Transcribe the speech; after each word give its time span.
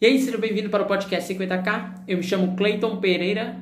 E 0.00 0.06
aí, 0.06 0.20
seja 0.20 0.38
bem-vindo 0.38 0.70
para 0.70 0.84
o 0.84 0.86
podcast 0.86 1.34
50K. 1.34 2.04
Eu 2.06 2.18
me 2.18 2.22
chamo 2.22 2.54
Cleiton 2.54 3.00
Pereira. 3.00 3.56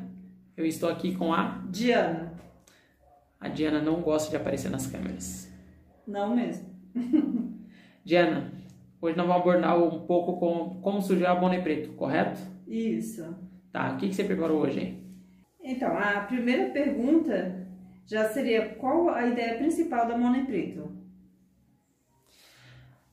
Eu 0.54 0.66
estou 0.66 0.90
aqui 0.90 1.16
com 1.16 1.32
a 1.32 1.64
Diana. 1.70 2.34
A 3.40 3.48
Diana 3.48 3.80
não 3.80 4.02
gosta 4.02 4.28
de 4.28 4.36
aparecer 4.36 4.70
nas 4.70 4.86
câmeras. 4.86 5.50
Não 6.07 6.36
mesmo. 6.36 6.68
Diana, 8.04 8.52
hoje 9.00 9.16
nós 9.16 9.27
vamos 9.27 9.41
abordar 9.41 9.82
um 9.82 10.00
pouco 10.00 10.38
com 10.38 10.79
como 10.82 11.00
surgiu 11.00 11.27
a 11.27 11.34
Boné 11.34 11.62
Preto, 11.62 11.95
correto? 11.95 12.39
Isso. 12.68 13.34
Tá, 13.73 13.95
o 13.95 13.96
que, 13.96 14.09
que 14.09 14.14
você 14.14 14.25
preparou 14.25 14.61
hoje? 14.61 15.03
Então, 15.62 15.96
a 15.96 16.21
primeira 16.21 16.68
pergunta 16.68 17.66
já 18.05 18.29
seria 18.29 18.75
qual 18.75 19.09
a 19.09 19.27
ideia 19.27 19.57
principal 19.57 20.07
da 20.07 20.18
Money 20.18 20.45
Preto? 20.45 20.93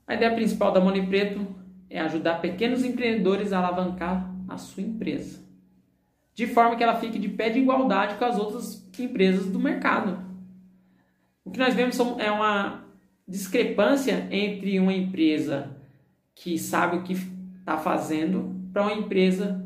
A 0.05 0.14
ideia 0.14 0.36
principal 0.36 0.74
da 0.74 0.82
Money 0.82 1.08
Preto 1.08 1.52
é 1.94 2.00
ajudar 2.02 2.41
pequenos 2.41 2.84
empreendedores 2.84 3.54
a 3.54 3.59
alavancar 3.59 4.28
a 4.50 4.57
sua 4.57 4.82
empresa, 4.82 5.40
de 6.34 6.48
forma 6.48 6.76
que 6.76 6.84
ela 6.84 6.95
fique 6.95 7.20
de 7.20 7.30
pé 7.30 7.52
de 7.52 7.59
igualdade 7.59 8.16
com 8.16 8.26
as 8.26 8.38
outras 8.38 8.84
empresas 8.98 9.45
do 9.45 9.59
mercado. 9.59 10.20
O 11.45 11.52
que 11.52 11.59
nós 11.59 11.76
vemos 11.76 11.98
é 12.17 12.31
uma 12.31 12.84
discrepância 13.27 14.27
entre 14.31 14.80
uma 14.80 14.91
empresa 14.91 15.77
que 16.34 16.58
sabe 16.58 16.98
o 16.98 17.03
que 17.03 17.14
está 17.14 17.77
fazendo 17.77 18.55
para 18.73 18.81
uma 18.81 18.94
empresa 18.94 19.64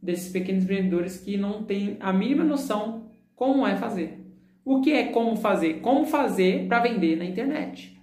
desses 0.00 0.30
pequenos 0.30 0.62
empreendedores 0.62 1.18
que 1.18 1.36
não 1.36 1.64
tem 1.64 1.96
a 1.98 2.12
mínima 2.12 2.44
noção 2.44 3.10
como 3.34 3.66
é 3.66 3.74
fazer. 3.74 4.24
O 4.64 4.80
que 4.80 4.92
é 4.92 5.08
como 5.08 5.34
fazer? 5.34 5.80
Como 5.80 6.06
fazer 6.06 6.68
para 6.68 6.80
vender 6.80 7.16
na 7.16 7.24
internet. 7.24 8.00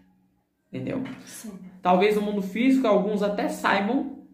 Entendeu? 0.67 1.01
Sim. 1.23 1.53
Talvez 1.85 2.15
no 2.15 2.23
mundo 2.23 2.41
físico 2.41 2.87
alguns 2.87 3.21
até 3.21 3.47
saibam 3.47 4.25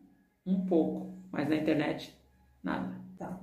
um 0.46 0.66
pouco, 0.66 1.22
mas 1.30 1.50
na 1.50 1.58
internet 1.58 2.18
nada. 2.64 2.96
Tá. 3.20 3.42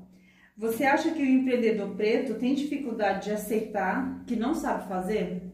Você 0.57 0.87
acha 0.87 1.11
que 1.11 1.21
o 1.21 1.27
empreendedor 1.27 1.95
preto 1.95 2.37
tem 2.37 2.55
dificuldade 2.55 3.27
de 3.27 3.33
aceitar 3.33 4.25
que 4.27 4.35
não 4.35 4.55
sabe 4.55 4.89
fazer? 4.89 5.53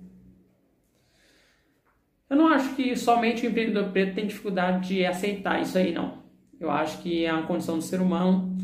Eu 2.30 2.36
não 2.36 2.46
acho 2.46 2.76
que 2.76 2.94
somente 2.94 3.44
o 3.44 3.50
empreendedor 3.50 3.90
preto 3.90 4.14
tem 4.14 4.28
dificuldade 4.28 4.86
de 4.86 5.04
aceitar 5.04 5.60
isso 5.60 5.76
aí, 5.76 5.92
não. 5.92 6.22
Eu 6.60 6.70
acho 6.70 7.02
que 7.02 7.24
é 7.24 7.32
uma 7.32 7.48
condição 7.48 7.78
do 7.78 7.82
ser 7.82 8.00
humano 8.00 8.56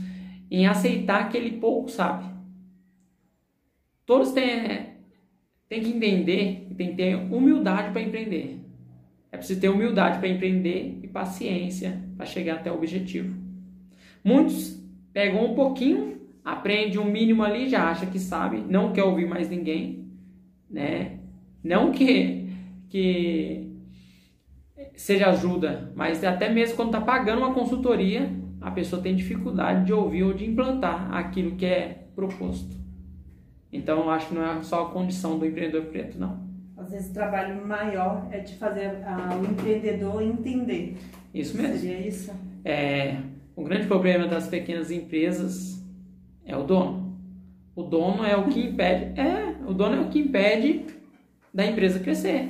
em 0.48 0.68
aceitar 0.68 1.28
que 1.28 1.36
ele 1.36 1.58
pouco 1.58 1.90
sabe. 1.90 2.32
Todos 4.06 4.30
têm, 4.30 4.94
têm 5.68 5.82
que 5.82 5.90
entender 5.90 6.68
e 6.70 6.74
tem 6.76 6.90
que 6.90 6.96
ter 6.96 7.16
humildade 7.16 7.90
para 7.90 8.02
empreender. 8.02 8.69
É 9.32 9.36
preciso 9.36 9.60
ter 9.60 9.68
humildade 9.68 10.18
para 10.18 10.28
empreender 10.28 10.98
e 11.02 11.08
paciência 11.08 12.02
para 12.16 12.26
chegar 12.26 12.56
até 12.56 12.70
o 12.70 12.74
objetivo. 12.74 13.34
Muitos 14.24 14.78
pegam 15.12 15.44
um 15.44 15.54
pouquinho, 15.54 16.20
aprende 16.44 16.98
um 16.98 17.04
mínimo 17.04 17.42
ali, 17.42 17.68
já 17.68 17.90
acha 17.90 18.06
que 18.06 18.18
sabe, 18.18 18.58
não 18.58 18.92
quer 18.92 19.04
ouvir 19.04 19.26
mais 19.26 19.48
ninguém, 19.48 20.08
né? 20.68 21.18
Não 21.62 21.92
que 21.92 22.48
que 22.88 23.70
seja 24.96 25.28
ajuda, 25.28 25.92
mas 25.94 26.24
até 26.24 26.48
mesmo 26.48 26.76
quando 26.76 26.88
está 26.88 27.00
pagando 27.00 27.38
uma 27.38 27.54
consultoria, 27.54 28.28
a 28.60 28.70
pessoa 28.70 29.00
tem 29.00 29.14
dificuldade 29.14 29.86
de 29.86 29.92
ouvir 29.92 30.24
ou 30.24 30.34
de 30.34 30.44
implantar 30.44 31.14
aquilo 31.14 31.56
que 31.56 31.64
é 31.64 32.08
proposto. 32.14 32.76
Então, 33.72 34.00
eu 34.00 34.10
acho 34.10 34.28
que 34.28 34.34
não 34.34 34.44
é 34.44 34.62
só 34.62 34.82
a 34.82 34.90
condição 34.90 35.38
do 35.38 35.46
empreendedor 35.46 35.86
preto, 35.86 36.18
não. 36.18 36.49
Às 36.80 36.90
vezes 36.90 37.10
o 37.10 37.14
trabalho 37.14 37.66
maior 37.66 38.26
é 38.30 38.38
de 38.38 38.56
fazer 38.56 39.02
ah, 39.04 39.36
o 39.36 39.44
empreendedor 39.44 40.22
entender. 40.22 40.96
Isso 41.32 41.56
mesmo. 41.56 41.78
Seria 41.78 42.08
isso? 42.08 42.32
É, 42.64 43.18
o 43.54 43.62
grande 43.62 43.86
problema 43.86 44.26
das 44.26 44.48
pequenas 44.48 44.90
empresas 44.90 45.84
é 46.44 46.56
o 46.56 46.64
dono. 46.64 47.18
O 47.76 47.82
dono 47.82 48.24
é 48.24 48.34
o 48.34 48.48
que 48.48 48.60
impede. 48.60 49.20
É, 49.20 49.56
o 49.66 49.74
dono 49.74 49.96
é 49.96 50.00
o 50.00 50.08
que 50.08 50.20
impede 50.20 50.86
da 51.52 51.66
empresa 51.66 52.00
crescer. 52.00 52.48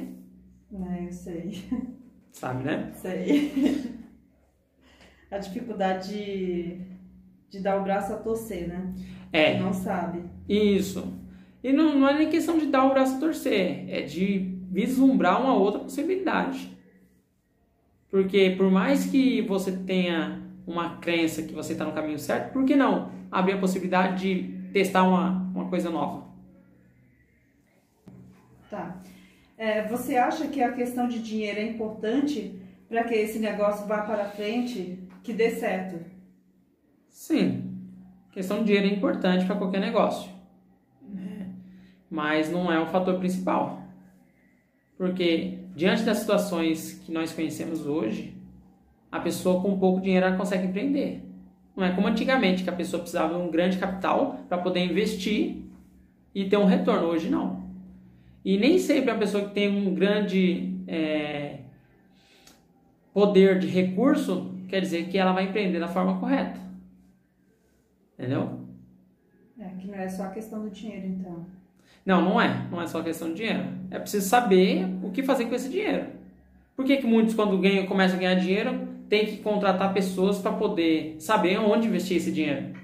É, 0.72 1.06
eu 1.06 1.12
sei. 1.12 1.64
Sabe, 2.30 2.64
né? 2.64 2.92
Sei. 2.94 3.92
A 5.30 5.38
dificuldade 5.38 6.08
de, 6.08 6.80
de 7.50 7.60
dar 7.60 7.80
o 7.80 7.84
braço 7.84 8.12
a 8.12 8.16
torcer, 8.16 8.68
né? 8.68 8.94
É. 9.32 9.58
Não 9.58 9.72
sabe. 9.72 10.24
Isso. 10.48 11.19
E 11.62 11.72
não, 11.72 11.98
não 11.98 12.08
é 12.08 12.16
nem 12.16 12.30
questão 12.30 12.58
de 12.58 12.66
dar 12.66 12.84
o 12.84 12.90
braço 12.90 13.16
a 13.16 13.20
torcer, 13.20 13.84
é 13.88 14.02
de 14.02 14.58
vislumbrar 14.70 15.40
uma 15.42 15.54
outra 15.54 15.80
possibilidade. 15.80 16.76
Porque 18.10 18.54
por 18.56 18.70
mais 18.70 19.06
que 19.06 19.42
você 19.42 19.72
tenha 19.72 20.42
uma 20.66 20.96
crença 20.96 21.42
que 21.42 21.52
você 21.52 21.72
está 21.72 21.84
no 21.84 21.92
caminho 21.92 22.18
certo, 22.18 22.52
por 22.52 22.64
que 22.64 22.74
não 22.74 23.12
abrir 23.30 23.54
a 23.54 23.58
possibilidade 23.58 24.20
de 24.20 24.72
testar 24.72 25.02
uma, 25.02 25.30
uma 25.54 25.68
coisa 25.68 25.90
nova? 25.90 26.28
Tá. 28.70 29.00
É, 29.58 29.86
você 29.88 30.16
acha 30.16 30.46
que 30.48 30.62
a 30.62 30.72
questão 30.72 31.06
de 31.06 31.18
dinheiro 31.20 31.58
é 31.60 31.64
importante 31.64 32.58
para 32.88 33.04
que 33.04 33.14
esse 33.14 33.38
negócio 33.38 33.86
vá 33.86 34.02
para 34.02 34.24
frente, 34.24 34.98
que 35.22 35.32
dê 35.32 35.50
certo? 35.50 36.04
Sim. 37.08 37.78
A 38.30 38.32
questão 38.32 38.58
de 38.58 38.64
dinheiro 38.64 38.88
é 38.88 38.90
importante 38.90 39.44
para 39.44 39.56
qualquer 39.56 39.80
negócio. 39.80 40.30
Mas 42.10 42.50
não 42.50 42.72
é 42.72 42.80
o 42.80 42.86
fator 42.86 43.18
principal. 43.18 43.82
Porque 44.98 45.58
diante 45.74 46.02
das 46.02 46.18
situações 46.18 47.00
que 47.04 47.12
nós 47.12 47.32
conhecemos 47.32 47.86
hoje, 47.86 48.36
a 49.10 49.20
pessoa 49.20 49.62
com 49.62 49.78
pouco 49.78 50.00
dinheiro 50.00 50.26
ela 50.26 50.36
consegue 50.36 50.66
empreender. 50.66 51.22
Não 51.76 51.84
é 51.84 51.94
como 51.94 52.06
antigamente, 52.06 52.62
que 52.62 52.70
a 52.70 52.74
pessoa 52.74 53.00
precisava 53.00 53.34
de 53.34 53.40
um 53.40 53.50
grande 53.50 53.78
capital 53.78 54.40
para 54.48 54.58
poder 54.58 54.80
investir 54.80 55.62
e 56.34 56.48
ter 56.48 56.56
um 56.56 56.66
retorno. 56.66 57.06
Hoje 57.06 57.30
não. 57.30 57.64
E 58.44 58.58
nem 58.58 58.78
sempre 58.78 59.10
a 59.10 59.16
pessoa 59.16 59.44
que 59.44 59.54
tem 59.54 59.68
um 59.68 59.94
grande 59.94 60.74
é, 60.86 61.60
poder 63.12 63.58
de 63.58 63.66
recurso 63.66 64.54
quer 64.68 64.80
dizer 64.80 65.08
que 65.08 65.18
ela 65.18 65.32
vai 65.32 65.44
empreender 65.44 65.78
da 65.78 65.88
forma 65.88 66.18
correta. 66.18 66.60
Entendeu? 68.18 68.60
É, 69.58 69.68
que 69.78 69.86
não 69.86 69.94
é 69.94 70.08
só 70.08 70.24
a 70.24 70.30
questão 70.30 70.62
do 70.62 70.70
dinheiro, 70.70 71.06
então. 71.06 71.46
Não, 72.04 72.22
não 72.22 72.40
é. 72.40 72.66
Não 72.70 72.80
é 72.80 72.86
só 72.86 73.02
questão 73.02 73.28
de 73.28 73.34
dinheiro. 73.34 73.64
É 73.90 73.98
preciso 73.98 74.28
saber 74.28 74.86
o 75.02 75.10
que 75.10 75.22
fazer 75.22 75.46
com 75.46 75.54
esse 75.54 75.68
dinheiro. 75.68 76.06
Por 76.74 76.84
que, 76.84 76.96
que 76.96 77.06
muitos, 77.06 77.34
quando 77.34 77.58
ganham, 77.58 77.86
começam 77.86 78.16
a 78.16 78.20
ganhar 78.20 78.34
dinheiro, 78.34 78.88
têm 79.08 79.26
que 79.26 79.38
contratar 79.38 79.92
pessoas 79.92 80.38
para 80.38 80.52
poder 80.52 81.16
saber 81.18 81.58
onde 81.58 81.86
investir 81.86 82.16
esse 82.16 82.32
dinheiro? 82.32 82.74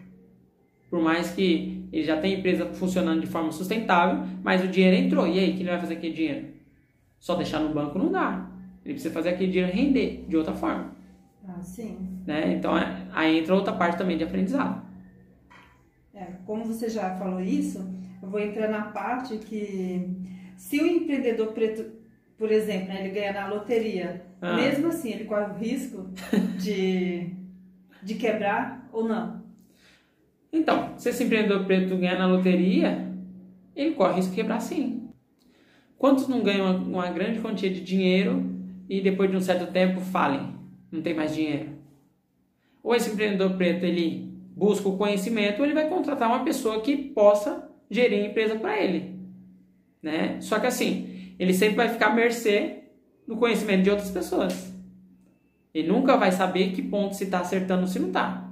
Por 0.90 1.00
mais 1.00 1.30
que 1.30 1.88
ele 1.92 2.04
já 2.04 2.20
tenha 2.20 2.36
empresa 2.36 2.66
funcionando 2.66 3.20
de 3.20 3.26
forma 3.26 3.50
sustentável, 3.52 4.24
mas 4.42 4.62
o 4.62 4.68
dinheiro 4.68 4.96
entrou. 4.96 5.26
E 5.26 5.38
aí, 5.38 5.50
o 5.50 5.54
que 5.54 5.62
ele 5.62 5.70
vai 5.70 5.80
fazer 5.80 5.94
com 5.94 5.98
aquele 6.00 6.14
dinheiro? 6.14 6.46
Só 7.18 7.34
deixar 7.34 7.60
no 7.60 7.72
banco 7.72 7.98
não 7.98 8.12
dá. 8.12 8.50
Ele 8.84 8.94
precisa 8.94 9.14
fazer 9.14 9.30
aquele 9.30 9.50
dinheiro 9.50 9.72
render 9.72 10.24
de 10.28 10.36
outra 10.36 10.52
forma. 10.52 10.92
Ah, 11.48 11.62
sim. 11.62 11.96
Né? 12.26 12.54
Então, 12.54 12.72
aí 13.12 13.38
entra 13.38 13.54
outra 13.54 13.72
parte 13.72 13.98
também 13.98 14.16
de 14.16 14.24
aprendizado. 14.24 14.84
É, 16.14 16.24
como 16.44 16.64
você 16.64 16.88
já 16.88 17.16
falou 17.16 17.40
isso, 17.40 17.84
eu 18.26 18.30
vou 18.30 18.40
entrar 18.40 18.68
na 18.68 18.82
parte 18.82 19.36
que 19.38 20.10
se 20.56 20.80
o 20.80 20.86
empreendedor 20.86 21.52
preto, 21.52 21.86
por 22.36 22.50
exemplo, 22.50 22.88
né, 22.88 23.04
ele 23.04 23.14
ganha 23.14 23.32
na 23.32 23.48
loteria, 23.48 24.22
Ah. 24.42 24.56
mesmo 24.56 24.88
assim 24.88 25.12
ele 25.12 25.24
corre 25.24 25.44
o 25.44 25.54
risco 25.54 26.10
de, 26.58 27.30
de 28.02 28.14
quebrar 28.14 28.88
ou 28.92 29.08
não? 29.08 29.42
Então, 30.52 30.94
se 30.98 31.08
esse 31.08 31.22
empreendedor 31.24 31.64
preto 31.64 31.96
ganhar 31.96 32.18
na 32.18 32.26
loteria, 32.26 33.06
ele 33.74 33.94
corre 33.94 34.16
risco 34.16 34.30
de 34.30 34.36
quebrar 34.42 34.60
sim. 34.60 35.08
Quantos 35.96 36.26
não 36.28 36.42
ganham 36.42 36.66
uma, 36.66 37.04
uma 37.04 37.10
grande 37.10 37.40
quantia 37.40 37.70
de 37.70 37.80
dinheiro 37.80 38.44
e 38.88 39.00
depois 39.00 39.30
de 39.30 39.36
um 39.36 39.40
certo 39.40 39.72
tempo 39.72 40.00
falem, 40.00 40.54
não 40.90 41.00
tem 41.00 41.14
mais 41.14 41.34
dinheiro? 41.34 41.70
Ou 42.82 42.94
esse 42.94 43.10
empreendedor 43.10 43.56
preto 43.56 43.84
ele 43.84 44.32
busca 44.54 44.88
o 44.88 44.96
conhecimento, 44.96 45.58
ou 45.60 45.64
ele 45.64 45.74
vai 45.74 45.88
contratar 45.88 46.28
uma 46.28 46.44
pessoa 46.44 46.80
que 46.80 46.96
possa 46.96 47.65
gerir 47.90 48.24
a 48.24 48.28
empresa 48.28 48.56
para 48.56 48.78
ele, 48.78 49.18
né? 50.02 50.40
Só 50.40 50.58
que 50.58 50.66
assim, 50.66 51.34
ele 51.38 51.54
sempre 51.54 51.76
vai 51.76 51.88
ficar 51.88 52.08
à 52.08 52.14
mercê 52.14 52.84
do 53.26 53.36
conhecimento 53.36 53.82
de 53.82 53.90
outras 53.90 54.10
pessoas. 54.10 54.72
Ele 55.74 55.88
nunca 55.88 56.16
vai 56.16 56.32
saber 56.32 56.72
que 56.72 56.80
ponto 56.80 57.14
se 57.14 57.24
está 57.24 57.40
acertando 57.40 57.82
ou 57.82 57.86
se 57.86 57.98
não 57.98 58.08
está. 58.08 58.48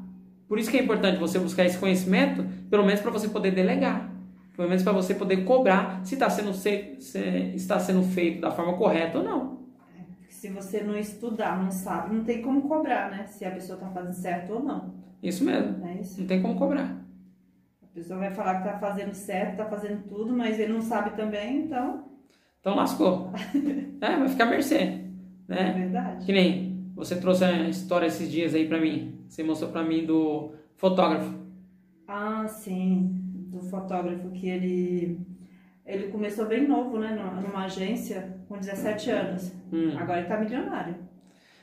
Por 0.46 0.58
isso 0.58 0.70
que 0.70 0.76
é 0.76 0.82
importante 0.82 1.18
você 1.18 1.38
buscar 1.38 1.64
esse 1.64 1.78
conhecimento, 1.78 2.44
pelo 2.68 2.84
menos 2.84 3.00
para 3.00 3.10
você 3.10 3.28
poder 3.28 3.52
delegar, 3.52 4.12
pelo 4.54 4.68
menos 4.68 4.82
para 4.82 4.92
você 4.92 5.14
poder 5.14 5.44
cobrar 5.44 6.04
se 6.04 6.14
está 6.14 6.28
sendo, 6.28 6.52
se, 6.52 6.96
se 7.00 7.18
está 7.54 7.78
sendo 7.80 8.02
feito 8.02 8.42
da 8.42 8.50
forma 8.50 8.76
correta 8.76 9.18
ou 9.18 9.24
não. 9.24 9.64
Porque 10.18 10.32
se 10.32 10.48
você 10.50 10.82
não 10.82 10.98
estudar, 10.98 11.62
não 11.62 11.70
sabe, 11.70 12.14
não 12.14 12.24
tem 12.24 12.42
como 12.42 12.68
cobrar, 12.68 13.10
né? 13.10 13.26
Se 13.26 13.44
a 13.44 13.50
pessoa 13.50 13.78
está 13.78 13.88
fazendo 13.88 14.12
certo 14.12 14.52
ou 14.52 14.62
não. 14.62 14.94
Isso 15.22 15.42
mesmo, 15.42 15.86
é 15.86 16.00
isso? 16.00 16.20
não 16.20 16.26
tem 16.26 16.42
como 16.42 16.56
cobrar. 16.56 17.03
A 17.94 17.98
pessoa 17.98 18.18
vai 18.18 18.30
falar 18.32 18.60
que 18.60 18.66
está 18.66 18.76
fazendo 18.80 19.14
certo, 19.14 19.52
está 19.52 19.66
fazendo 19.66 20.02
tudo, 20.08 20.32
mas 20.36 20.58
ele 20.58 20.72
não 20.72 20.82
sabe 20.82 21.10
também, 21.10 21.58
então 21.58 22.08
Então 22.58 22.74
lascou. 22.74 23.30
é, 24.00 24.16
vai 24.16 24.28
ficar 24.28 24.46
mercê. 24.46 24.78
é 24.78 25.04
Né? 25.46 25.72
verdade. 25.72 26.26
Que 26.26 26.32
nem 26.32 26.90
você 26.96 27.20
trouxe 27.20 27.44
a 27.44 27.68
história 27.68 28.06
esses 28.06 28.28
dias 28.30 28.52
aí 28.52 28.66
para 28.66 28.80
mim. 28.80 29.24
Você 29.28 29.44
mostrou 29.44 29.70
para 29.70 29.84
mim 29.84 30.04
do 30.04 30.54
fotógrafo. 30.76 31.38
Ah, 32.08 32.48
sim, 32.48 33.10
do 33.48 33.60
fotógrafo 33.60 34.28
que 34.32 34.48
ele 34.48 35.20
ele 35.86 36.08
começou 36.08 36.46
bem 36.46 36.66
novo, 36.66 36.98
né, 36.98 37.14
numa 37.46 37.66
agência 37.66 38.38
com 38.48 38.58
17 38.58 39.10
anos. 39.10 39.52
Hum. 39.72 39.92
Agora 39.96 40.18
ele 40.18 40.28
tá 40.28 40.36
milionário. 40.38 40.96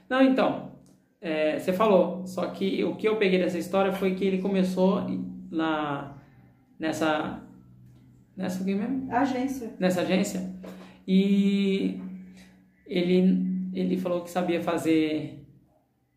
Não, 0.08 0.22
então, 0.22 0.72
é, 1.20 1.60
você 1.60 1.74
falou, 1.74 2.26
só 2.26 2.46
que 2.52 2.84
o 2.86 2.96
que 2.96 3.08
eu 3.08 3.18
peguei 3.18 3.40
dessa 3.40 3.58
história 3.58 3.92
foi 3.92 4.16
que 4.16 4.24
ele 4.24 4.42
começou 4.42 5.02
na 5.50 6.21
nessa 6.82 7.44
nessa 8.36 8.64
o 8.64 8.66
que 8.66 8.74
mesmo? 8.74 9.08
Agência. 9.14 9.72
Nessa 9.80 10.02
agência 10.02 10.52
e 11.08 12.00
ele 12.88 13.52
ele 13.74 13.98
falou 13.98 14.22
que 14.22 14.32
sabia 14.32 14.62
fazer 14.62 15.46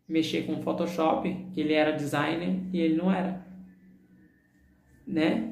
mexer 0.07 0.45
com 0.45 0.61
Photoshop, 0.61 1.33
que 1.53 1.61
ele 1.61 1.73
era 1.73 1.91
designer 1.91 2.59
e 2.73 2.79
ele 2.79 2.95
não 2.95 3.11
era, 3.11 3.45
né? 5.07 5.51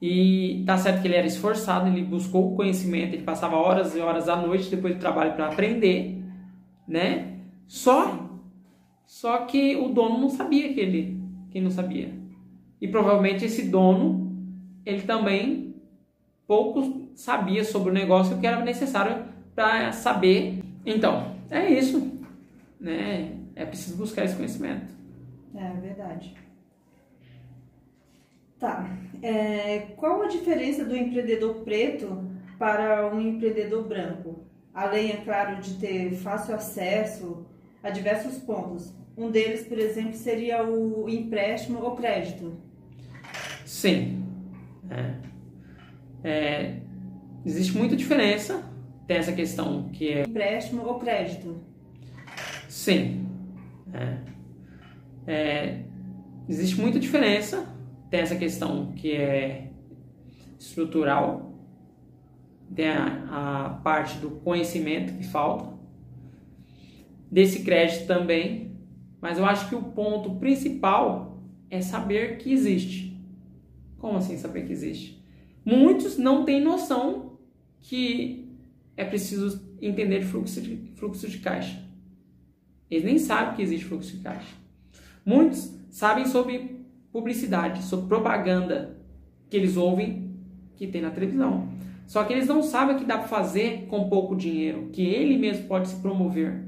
E 0.00 0.64
tá 0.66 0.76
certo 0.76 1.02
que 1.02 1.08
ele 1.08 1.14
era 1.14 1.26
esforçado, 1.26 1.88
ele 1.88 2.02
buscou 2.02 2.52
o 2.52 2.56
conhecimento, 2.56 3.14
ele 3.14 3.22
passava 3.22 3.56
horas 3.56 3.94
e 3.94 4.00
horas 4.00 4.28
à 4.28 4.36
noite 4.36 4.70
depois 4.70 4.94
do 4.94 5.00
trabalho 5.00 5.34
para 5.34 5.48
aprender, 5.48 6.22
né? 6.86 7.38
Só 7.66 8.30
só 9.06 9.44
que 9.44 9.76
o 9.76 9.88
dono 9.88 10.18
não 10.18 10.30
sabia 10.30 10.72
que 10.72 10.80
ele 10.80 11.20
que 11.50 11.60
não 11.60 11.70
sabia. 11.70 12.14
E 12.80 12.88
provavelmente 12.88 13.44
esse 13.44 13.68
dono 13.68 14.21
ele 14.84 15.02
também 15.02 15.74
pouco 16.46 17.08
sabia 17.14 17.64
sobre 17.64 17.90
o 17.90 17.94
negócio 17.94 18.38
que 18.38 18.46
era 18.46 18.60
necessário 18.64 19.24
para 19.54 19.92
saber. 19.92 20.62
Então, 20.84 21.34
é 21.50 21.70
isso, 21.70 22.20
né? 22.80 23.32
É 23.54 23.64
preciso 23.64 23.96
buscar 23.96 24.24
esse 24.24 24.36
conhecimento. 24.36 24.86
É 25.54 25.70
verdade. 25.80 26.34
Tá. 28.58 28.88
É, 29.22 29.88
qual 29.96 30.22
a 30.22 30.28
diferença 30.28 30.84
do 30.84 30.96
empreendedor 30.96 31.56
preto 31.56 32.24
para 32.58 33.12
um 33.12 33.20
empreendedor 33.20 33.84
branco? 33.86 34.44
Além, 34.74 35.10
é 35.10 35.16
claro, 35.16 35.60
de 35.60 35.74
ter 35.74 36.12
fácil 36.12 36.54
acesso 36.54 37.46
a 37.82 37.90
diversos 37.90 38.38
pontos. 38.38 38.92
Um 39.16 39.30
deles, 39.30 39.66
por 39.66 39.78
exemplo, 39.78 40.14
seria 40.14 40.64
o 40.64 41.08
empréstimo 41.08 41.82
ou 41.82 41.94
crédito. 41.94 42.56
Sim. 43.66 44.21
É. 44.90 45.14
É, 46.24 46.76
existe 47.44 47.76
muita 47.76 47.96
diferença. 47.96 48.62
Tem 49.06 49.16
essa 49.16 49.32
questão 49.32 49.88
que 49.90 50.08
é. 50.08 50.22
Empréstimo 50.22 50.86
ou 50.86 50.98
crédito? 50.98 51.62
Sim. 52.68 53.26
É. 53.92 54.18
É, 55.26 55.80
existe 56.48 56.80
muita 56.80 56.98
diferença 56.98 57.72
tem 58.12 58.20
essa 58.20 58.36
questão 58.36 58.92
que 58.92 59.12
é 59.12 59.70
estrutural, 60.60 61.58
tem 62.74 62.88
a, 62.88 63.64
a 63.64 63.70
parte 63.82 64.18
do 64.18 64.32
conhecimento 64.32 65.14
que 65.14 65.24
falta, 65.24 65.72
desse 67.30 67.64
crédito 67.64 68.06
também, 68.06 68.76
mas 69.18 69.38
eu 69.38 69.46
acho 69.46 69.66
que 69.66 69.74
o 69.74 69.82
ponto 69.82 70.34
principal 70.34 71.42
é 71.70 71.80
saber 71.80 72.36
que 72.36 72.52
existe. 72.52 73.11
Como 74.02 74.18
assim 74.18 74.36
saber 74.36 74.66
que 74.66 74.72
existe? 74.72 75.24
Muitos 75.64 76.18
não 76.18 76.44
têm 76.44 76.60
noção 76.60 77.38
que 77.80 78.52
é 78.96 79.04
preciso 79.04 79.62
entender 79.80 80.22
fluxo 80.22 80.60
de, 80.60 80.90
fluxo 80.96 81.28
de 81.28 81.38
caixa. 81.38 81.80
Eles 82.90 83.04
nem 83.04 83.16
sabem 83.16 83.54
que 83.54 83.62
existe 83.62 83.86
fluxo 83.86 84.16
de 84.16 84.22
caixa. 84.24 84.56
Muitos 85.24 85.78
sabem 85.88 86.26
sobre 86.26 86.84
publicidade, 87.12 87.84
sobre 87.84 88.08
propaganda 88.08 88.98
que 89.48 89.56
eles 89.56 89.76
ouvem 89.76 90.34
que 90.74 90.88
tem 90.88 91.00
na 91.00 91.12
televisão. 91.12 91.68
Só 92.04 92.24
que 92.24 92.32
eles 92.32 92.48
não 92.48 92.60
sabem 92.60 92.96
o 92.96 92.98
que 92.98 93.04
dá 93.04 93.18
para 93.18 93.28
fazer 93.28 93.86
com 93.86 94.08
pouco 94.08 94.34
dinheiro, 94.34 94.90
que 94.92 95.02
ele 95.02 95.38
mesmo 95.38 95.68
pode 95.68 95.86
se 95.86 96.02
promover. 96.02 96.64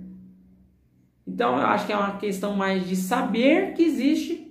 Então 1.26 1.56
eu 1.56 1.66
acho 1.66 1.84
que 1.84 1.92
é 1.92 1.96
uma 1.96 2.16
questão 2.16 2.54
mais 2.54 2.88
de 2.88 2.94
saber 2.94 3.74
que 3.74 3.82
existe 3.82 4.43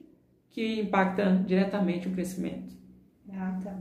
que 0.53 0.79
impacta 0.79 1.43
diretamente 1.45 2.07
o 2.07 2.11
crescimento. 2.11 2.73
Ah, 3.33 3.59
tá. 3.61 3.75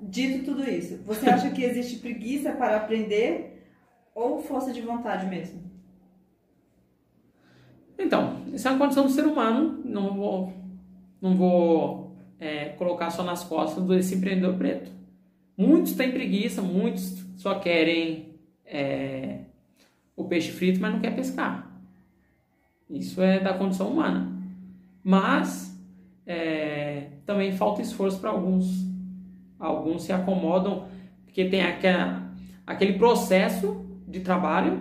Dito 0.00 0.44
tudo 0.44 0.68
isso, 0.68 0.98
você 1.04 1.28
acha 1.28 1.50
que 1.50 1.64
existe 1.64 1.96
preguiça 1.96 2.52
para 2.52 2.76
aprender 2.76 3.66
ou 4.14 4.40
força 4.40 4.72
de 4.72 4.80
vontade 4.80 5.26
mesmo? 5.26 5.60
Então, 7.98 8.44
isso 8.52 8.68
é 8.68 8.70
uma 8.70 8.78
condição 8.78 9.06
do 9.06 9.10
ser 9.10 9.24
humano, 9.26 9.80
não 9.84 10.14
vou 10.14 10.52
não 11.20 11.34
vou 11.36 12.16
é, 12.38 12.70
colocar 12.70 13.10
só 13.10 13.22
nas 13.22 13.44
costas 13.44 13.84
desse 13.84 14.16
empreendedor 14.16 14.54
preto. 14.56 14.90
Muitos 15.56 15.94
têm 15.94 16.10
preguiça, 16.10 16.60
muitos 16.60 17.24
só 17.36 17.54
querem 17.60 18.34
é, 18.66 19.38
o 20.16 20.24
peixe 20.24 20.50
frito, 20.50 20.80
mas 20.80 20.92
não 20.92 21.00
quer 21.00 21.14
pescar. 21.14 21.70
Isso 22.90 23.22
é 23.22 23.38
da 23.38 23.54
condição 23.54 23.88
humana. 23.88 24.32
Mas 25.04 25.71
é, 26.32 27.08
também 27.26 27.52
falta 27.52 27.82
esforço 27.82 28.18
para 28.20 28.30
alguns. 28.30 28.86
Alguns 29.58 30.02
se 30.02 30.12
acomodam 30.12 30.86
porque 31.24 31.44
tem 31.44 31.62
aquela, 31.62 32.32
aquele 32.66 32.94
processo 32.94 33.84
de 34.06 34.20
trabalho. 34.20 34.80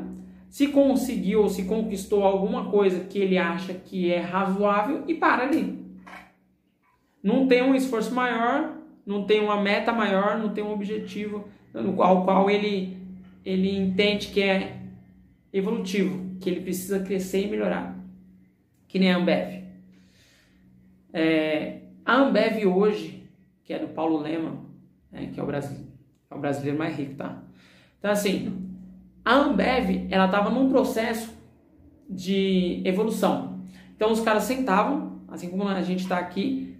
Se 0.50 0.68
conseguiu 0.68 1.48
se 1.50 1.64
conquistou 1.64 2.24
alguma 2.24 2.70
coisa 2.70 3.02
que 3.02 3.20
ele 3.20 3.38
acha 3.38 3.74
que 3.74 4.12
é 4.12 4.20
razoável 4.20 5.04
e 5.08 5.14
para 5.14 5.44
ali 5.44 5.82
não 7.24 7.48
tem 7.48 7.62
um 7.62 7.76
esforço 7.76 8.14
maior, 8.14 8.78
não 9.06 9.26
tem 9.26 9.40
uma 9.40 9.62
meta 9.62 9.92
maior, 9.92 10.40
não 10.40 10.50
tem 10.50 10.64
um 10.64 10.72
objetivo 10.72 11.48
no 11.74 11.94
qual, 11.94 12.26
qual 12.26 12.50
ele, 12.50 12.98
ele 13.46 13.76
entende 13.76 14.28
que 14.28 14.42
é 14.42 14.78
evolutivo, 15.54 16.38
que 16.40 16.50
ele 16.50 16.62
precisa 16.62 17.00
crescer 17.00 17.46
e 17.46 17.50
melhorar. 17.50 17.98
Que 18.88 19.00
nem 19.00 19.12
a 19.12 19.18
Ambev. 19.18 19.61
É, 21.14 21.82
a 22.06 22.16
Ambev 22.16 22.66
hoje, 22.66 23.30
que 23.64 23.74
é 23.74 23.80
do 23.80 23.90
Paulo 23.90 24.18
Lema, 24.18 24.66
né, 25.12 25.30
que 25.34 25.40
é 25.40 25.44
o, 25.44 25.46
brasileiro, 25.46 25.88
é 26.30 26.36
o 26.36 26.40
brasileiro 26.40 26.78
mais 26.78 26.96
rico, 26.96 27.16
tá? 27.16 27.44
Então, 28.00 28.12
assim, 28.12 28.70
a 29.24 29.36
Ambev, 29.36 30.08
ela 30.10 30.26
estava 30.26 30.50
num 30.50 30.70
processo 30.70 31.32
de 32.10 32.82
evolução. 32.86 33.62
Então, 33.96 34.12
os 34.12 34.22
caras 34.22 34.44
sentavam, 34.44 35.22
assim 35.28 35.50
como 35.50 35.68
a 35.68 35.82
gente 35.82 36.02
está 36.02 36.18
aqui, 36.18 36.72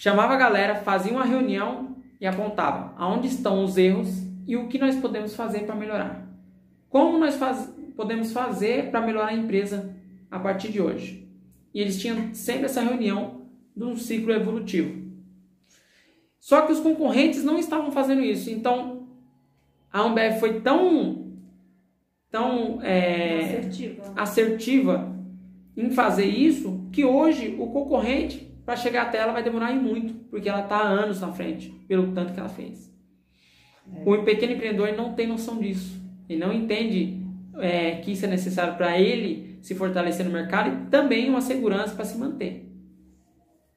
Chamava 0.00 0.32
a 0.32 0.38
galera, 0.38 0.76
fazia 0.76 1.12
uma 1.12 1.26
reunião 1.26 1.94
e 2.18 2.26
apontava 2.26 2.94
aonde 2.96 3.28
estão 3.28 3.62
os 3.62 3.76
erros 3.76 4.08
e 4.46 4.56
o 4.56 4.66
que 4.66 4.78
nós 4.78 4.96
podemos 4.96 5.36
fazer 5.36 5.66
para 5.66 5.74
melhorar. 5.74 6.26
Como 6.88 7.18
nós 7.18 7.36
faz, 7.36 7.70
podemos 7.94 8.32
fazer 8.32 8.90
para 8.90 9.02
melhorar 9.02 9.26
a 9.26 9.34
empresa 9.34 9.94
a 10.30 10.38
partir 10.38 10.72
de 10.72 10.80
hoje. 10.80 11.28
E 11.74 11.82
eles 11.82 12.00
tinham 12.00 12.32
sempre 12.32 12.64
essa 12.64 12.80
reunião 12.80 13.39
de 13.80 13.86
um 13.86 13.96
ciclo 13.96 14.30
evolutivo. 14.30 15.00
Só 16.38 16.62
que 16.62 16.72
os 16.72 16.80
concorrentes 16.80 17.42
não 17.42 17.58
estavam 17.58 17.90
fazendo 17.90 18.20
isso. 18.20 18.50
Então, 18.50 19.08
a 19.90 20.02
Ambev 20.02 20.38
foi 20.38 20.60
tão, 20.60 21.32
tão 22.30 22.82
é, 22.82 23.40
assertiva. 23.40 24.12
assertiva 24.16 25.16
em 25.76 25.90
fazer 25.90 26.26
isso 26.26 26.88
que 26.92 27.04
hoje 27.04 27.56
o 27.58 27.68
concorrente 27.68 28.50
para 28.66 28.76
chegar 28.76 29.02
até 29.02 29.18
ela 29.18 29.32
vai 29.32 29.42
demorar 29.42 29.72
muito, 29.74 30.12
porque 30.30 30.48
ela 30.48 30.62
está 30.62 30.80
anos 30.80 31.20
na 31.20 31.32
frente, 31.32 31.70
pelo 31.88 32.12
tanto 32.12 32.34
que 32.34 32.40
ela 32.40 32.48
fez. 32.50 32.92
É. 33.92 34.02
O 34.08 34.22
pequeno 34.22 34.52
empreendedor 34.52 34.92
não 34.92 35.14
tem 35.14 35.26
noção 35.26 35.58
disso. 35.58 35.98
Ele 36.28 36.38
não 36.38 36.52
entende 36.52 37.18
é, 37.58 37.92
que 37.96 38.12
isso 38.12 38.26
é 38.26 38.28
necessário 38.28 38.74
para 38.74 38.98
ele 38.98 39.58
se 39.62 39.74
fortalecer 39.74 40.24
no 40.24 40.32
mercado 40.32 40.70
e 40.70 40.90
também 40.90 41.28
uma 41.28 41.40
segurança 41.40 41.94
para 41.94 42.04
se 42.04 42.16
manter. 42.16 42.69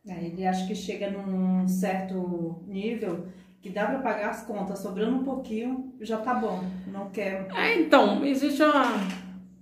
É, 0.08 0.26
ele 0.26 0.46
acha 0.46 0.68
que 0.68 0.76
chega 0.76 1.10
num 1.10 1.68
certo 1.68 2.64
nível 2.68 3.28
que 3.62 3.70
dá 3.70 3.86
para 3.86 4.00
pagar 4.00 4.30
as 4.30 4.46
contas, 4.46 4.80
sobrando 4.80 5.18
um 5.18 5.24
pouquinho, 5.24 5.94
já 6.02 6.18
tá 6.18 6.34
bom. 6.34 6.62
Não 6.88 7.10
quer. 7.10 7.48
É, 7.56 7.80
então, 7.80 8.26
existe 8.26 8.62
uma, 8.62 8.86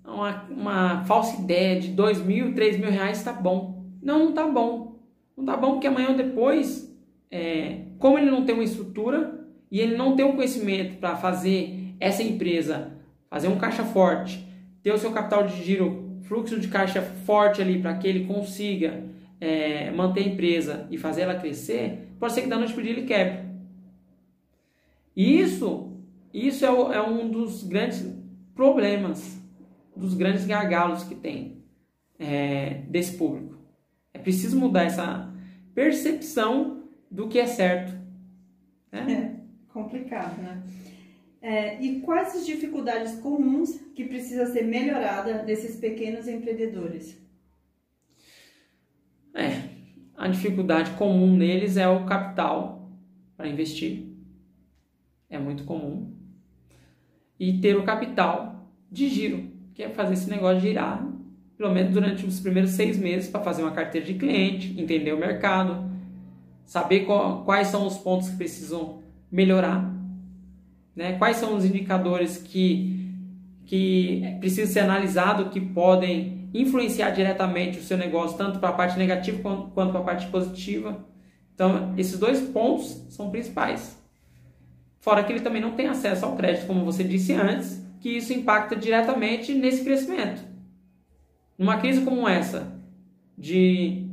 uma, 0.04 0.44
uma 0.50 1.06
falsa 1.06 1.40
ideia 1.40 1.80
de 1.80 1.90
dois 1.90 2.20
mil, 2.20 2.56
três 2.56 2.80
mil 2.80 2.90
reais 2.90 3.24
tá 3.24 3.32
bom. 3.32 3.84
Não, 4.02 4.26
não 4.26 4.34
tá 4.34 4.48
bom. 4.48 4.96
Não 5.38 5.46
tá 5.46 5.56
bom 5.56 5.74
porque 5.74 5.88
amanhã 5.88 6.10
ou 6.10 6.18
depois, 6.18 6.92
é, 7.30 7.82
como 8.00 8.18
ele 8.18 8.32
não 8.32 8.44
tem 8.44 8.56
uma 8.56 8.64
estrutura 8.64 9.46
e 9.70 9.80
ele 9.80 9.96
não 9.96 10.16
tem 10.16 10.26
um 10.26 10.36
conhecimento 10.36 10.98
para 10.98 11.16
fazer 11.16 11.96
essa 12.00 12.24
empresa 12.24 13.00
fazer 13.32 13.48
um 13.48 13.58
caixa 13.58 13.84
forte, 13.86 14.46
ter 14.84 14.92
o 14.92 14.98
seu 14.98 15.12
capital 15.12 15.48
de 15.48 15.64
giro, 15.64 16.20
fluxo 16.24 16.60
de 16.60 16.68
caixa 16.68 17.02
forte 17.02 17.62
ali 17.62 17.82
para 17.82 17.94
que 17.94 18.06
ele 18.06 18.26
consiga 18.26 19.06
é, 19.42 19.92
manter 19.92 20.22
a 20.22 20.28
empresa 20.28 20.88
e 20.90 20.98
fazer 20.98 21.24
ela 21.24 21.36
crescer, 21.36 22.08
pode 22.18 22.32
ser 22.32 22.44
que 22.44 22.48
da 22.48 22.58
noite 22.58 22.74
para 22.74 22.84
dia 22.84 22.92
ele 22.94 23.06
quebre. 23.06 23.50
E 25.14 25.42
isso, 25.42 25.98
isso 26.34 26.66
é, 26.66 26.72
o, 26.72 26.94
é 26.94 27.02
um 27.02 27.30
dos 27.30 27.64
grandes 27.64 28.06
problemas, 28.56 29.42
dos 29.94 30.14
grandes 30.14 30.46
gargalos 30.46 31.04
que 31.04 31.16
tem. 31.16 31.62
é, 32.22 32.84
desse 32.88 33.18
público. 33.18 33.58
É 34.14 34.20
preciso 34.20 34.60
mudar 34.60 34.84
essa 34.84 35.34
percepção 35.74 36.84
do 37.10 37.28
que 37.28 37.40
é 37.40 37.48
certo. 37.48 37.98
Né? 38.92 39.40
É 39.70 39.74
complicado, 39.74 40.40
né? 40.42 40.62
É, 41.42 41.82
e 41.82 42.02
quais 42.02 42.36
as 42.36 42.46
dificuldades 42.46 43.16
comuns 43.16 43.80
que 43.96 44.04
precisa 44.04 44.46
ser 44.46 44.64
melhorada 44.64 45.40
desses 45.40 45.76
pequenos 45.78 46.28
empreendedores? 46.28 47.20
É, 49.34 49.70
a 50.16 50.28
dificuldade 50.28 50.92
comum 50.92 51.36
neles 51.36 51.78
é 51.78 51.88
o 51.88 52.06
capital 52.06 52.92
para 53.36 53.48
investir. 53.48 54.08
É 55.30 55.40
muito 55.40 55.64
comum. 55.64 56.14
E 57.40 57.60
ter 57.60 57.76
o 57.76 57.84
capital 57.84 58.70
de 58.92 59.10
giro, 59.10 59.50
que 59.74 59.82
é 59.82 59.90
fazer 59.90 60.14
esse 60.14 60.30
negócio 60.30 60.60
girar, 60.60 61.04
pelo 61.58 61.74
menos 61.74 61.94
durante 61.94 62.26
os 62.26 62.40
primeiros 62.40 62.72
seis 62.72 62.98
meses, 62.98 63.30
para 63.30 63.42
fazer 63.42 63.62
uma 63.62 63.72
carteira 63.72 64.06
de 64.06 64.16
cliente, 64.16 64.80
entender 64.80 65.14
o 65.14 65.18
mercado, 65.18 65.90
saber 66.66 67.02
qual, 67.02 67.44
quais 67.44 67.68
são 67.68 67.88
os 67.88 67.98
pontos 67.98 68.30
que 68.30 68.38
precisam 68.38 69.02
melhorar, 69.32 69.94
né? 70.96 71.18
quais 71.18 71.38
são 71.38 71.56
os 71.56 71.66
indicadores 71.66 72.38
que, 72.38 73.01
que 73.66 74.38
precisam 74.40 74.72
ser 74.72 74.80
analisados, 74.82 75.52
que 75.52 75.62
podem 75.62 76.50
influenciar 76.54 77.12
diretamente 77.12 77.80
o 77.80 77.84
seu 77.84 77.98
negócio, 77.98 78.38
tanto 78.38 78.60
para 78.60 78.70
a 78.70 78.74
parte 78.74 78.98
negativa 78.98 79.42
quanto 79.74 79.92
para 79.92 80.02
a 80.02 80.04
parte 80.04 80.28
positiva. 80.28 81.06
Então, 81.54 81.94
esses 81.98 82.20
dois 82.20 82.42
pontos 82.42 83.06
são 83.10 83.30
principais. 83.30 83.98
Fora 85.00 85.24
que 85.24 85.32
ele 85.32 85.42
também 85.42 85.62
não 85.62 85.72
tem 85.72 85.88
acesso 85.88 86.26
ao 86.26 86.36
crédito, 86.36 86.68
como 86.68 86.86
você 86.86 87.04
disse 87.04 87.34
antes, 87.34 87.84
que 88.00 88.10
isso 88.10 88.34
impacta 88.34 88.76
diretamente 88.76 89.54
nesse 89.54 89.84
crescimento. 89.84 90.42
Numa 91.58 91.78
crise 91.78 92.02
como 92.02 92.28
essa, 92.28 92.80
de 93.38 94.08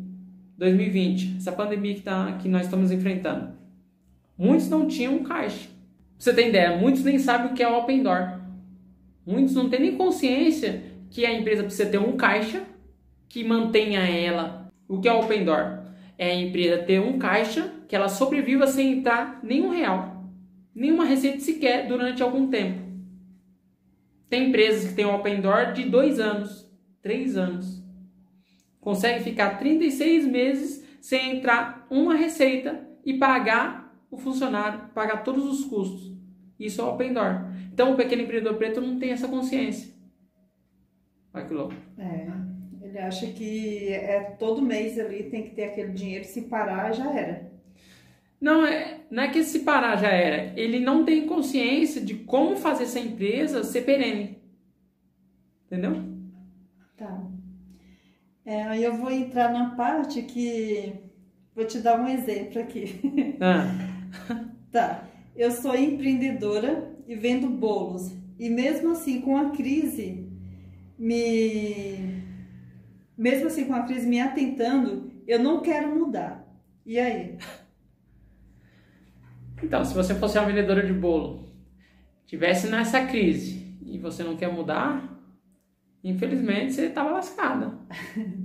2020, 0.57 1.37
essa 1.39 1.53
pandemia 1.53 1.95
que, 1.95 2.03
tá, 2.03 2.33
que 2.41 2.49
nós 2.49 2.65
estamos 2.65 2.91
enfrentando, 2.91 3.53
muitos 4.37 4.69
não 4.69 4.87
tinham 4.87 5.23
caixa. 5.23 5.69
Pra 5.69 5.71
você 6.19 6.35
tem 6.35 6.49
ideia, 6.49 6.77
muitos 6.77 7.05
nem 7.05 7.19
sabem 7.19 7.53
o 7.53 7.55
que 7.55 7.63
é 7.63 7.69
Open 7.69 8.03
Door. 8.03 8.38
Muitos 9.29 9.55
não 9.55 9.69
têm 9.69 9.81
nem 9.81 9.95
consciência 9.95 10.83
que 11.11 11.27
a 11.27 11.35
empresa 11.35 11.63
precisa 11.63 11.91
ter 11.91 11.99
um 11.99 12.17
caixa 12.17 12.63
que 13.29 13.45
mantenha 13.45 14.01
ela. 14.01 14.73
O 14.89 15.03
que 15.03 15.07
é 15.07 15.13
Open 15.13 15.45
Door? 15.45 15.81
É 16.17 16.31
a 16.31 16.35
empresa 16.35 16.83
ter 16.83 16.99
um 16.99 17.19
caixa 17.19 17.71
que 17.87 17.95
ela 17.95 18.09
sobreviva 18.09 18.67
sem 18.67 19.01
entrar 19.01 19.39
nenhum 19.43 19.69
real, 19.69 20.25
nenhuma 20.75 21.05
receita 21.05 21.41
sequer 21.41 21.87
durante 21.87 22.23
algum 22.23 22.49
tempo. 22.49 22.81
Tem 24.31 24.49
empresas 24.49 24.89
que 24.89 24.97
têm 24.97 25.05
Open 25.05 25.43
Door 25.43 25.75
de 25.75 25.85
dois 25.85 26.19
anos, 26.19 26.67
três 27.03 27.37
anos. 27.37 27.83
Consegue 28.81 29.23
ficar 29.23 29.59
36 29.59 30.27
meses 30.27 30.83
sem 31.03 31.37
entrar 31.37 31.87
uma 31.91 32.15
receita 32.15 32.81
e 33.05 33.19
pagar 33.19 33.95
o 34.11 34.17
funcionário, 34.17 34.89
pagar 34.95 35.23
todos 35.23 35.45
os 35.45 35.67
custos. 35.67 36.18
Isso 36.59 36.81
é 36.81 36.85
Open 36.85 37.13
Door. 37.13 37.45
Então 37.73 37.93
o 37.93 37.97
pequeno 37.97 38.23
empreendedor 38.23 38.57
preto 38.57 38.81
não 38.81 38.99
tem 38.99 39.11
essa 39.11 39.29
consciência. 39.29 39.95
Olha 41.33 41.45
que 41.45 41.55
louco. 41.55 41.75
É. 41.99 42.27
Ele 42.83 42.99
acha 42.99 43.27
que 43.27 43.93
é 43.93 44.21
todo 44.39 44.63
mês 44.63 44.99
ali 44.99 45.25
tem 45.25 45.43
que 45.43 45.51
ter 45.51 45.65
aquele 45.65 45.93
dinheiro, 45.93 46.25
se 46.25 46.43
parar 46.43 46.93
já 46.93 47.13
era. 47.13 47.53
Não 48.41 48.65
é, 48.65 49.01
não 49.11 49.23
é 49.25 49.29
que 49.29 49.43
se 49.43 49.61
parar 49.61 49.97
já 49.97 50.09
era. 50.09 50.59
Ele 50.59 50.79
não 50.79 51.05
tem 51.05 51.27
consciência 51.27 52.01
de 52.01 52.15
como 52.15 52.57
fazer 52.57 52.85
essa 52.85 52.99
empresa 52.99 53.65
ser 53.65 53.83
perene. 53.83 54.39
Entendeu? 55.67 56.03
Tá. 56.97 57.27
É, 58.45 58.63
aí 58.63 58.83
eu 58.83 58.97
vou 58.97 59.11
entrar 59.11 59.53
na 59.53 59.77
parte 59.77 60.23
que. 60.23 60.95
Vou 61.55 61.67
te 61.67 61.79
dar 61.81 62.01
um 62.01 62.09
exemplo 62.09 62.61
aqui. 62.63 63.01
Ah. 63.41 63.67
tá. 64.73 65.05
Eu 65.39 65.53
sou 65.53 65.73
empreendedora 65.77 66.93
e 67.07 67.15
vendo 67.15 67.49
bolos. 67.49 68.13
E 68.37 68.51
mesmo 68.51 68.91
assim, 68.91 69.21
com 69.21 69.37
a 69.37 69.51
crise, 69.51 70.29
me. 70.99 72.25
Mesmo 73.17 73.47
assim, 73.47 73.65
com 73.65 73.75
a 73.75 73.85
crise 73.85 74.05
me 74.05 74.21
atentando, 74.21 75.13
eu 75.29 75.39
não 75.39 75.61
quero 75.61 75.95
mudar. 75.97 76.45
E 76.85 76.99
aí? 76.99 77.39
Então, 79.63 79.85
se 79.85 79.95
você 79.95 80.13
fosse 80.13 80.37
uma 80.37 80.47
vendedora 80.49 80.85
de 80.85 80.93
bolo, 80.93 81.53
tivesse 82.27 82.69
nessa 82.69 83.07
crise 83.07 83.79
e 83.87 83.97
você 83.97 84.25
não 84.25 84.37
quer 84.37 84.53
mudar, 84.53 85.21
infelizmente 86.03 86.73
você 86.73 86.87
estava 86.87 87.11
lascada. 87.11 87.79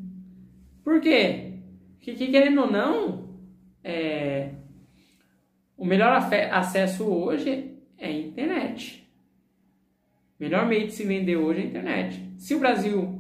Por 0.84 1.02
quê? 1.02 1.60
Porque, 1.96 2.28
querendo 2.28 2.62
ou 2.62 2.72
não, 2.72 3.30
é, 3.84 4.54
o 5.84 5.86
melhor 5.86 6.14
acesso 6.14 7.04
hoje 7.04 7.76
é 7.98 8.08
a 8.08 8.12
internet. 8.12 9.06
Melhor 10.40 10.66
meio 10.66 10.88
de 10.88 10.94
se 10.94 11.04
vender 11.04 11.36
hoje 11.36 11.60
é 11.60 11.64
a 11.64 11.66
internet. 11.66 12.24
Se 12.38 12.56
o 12.56 12.60
Brasil 12.60 13.20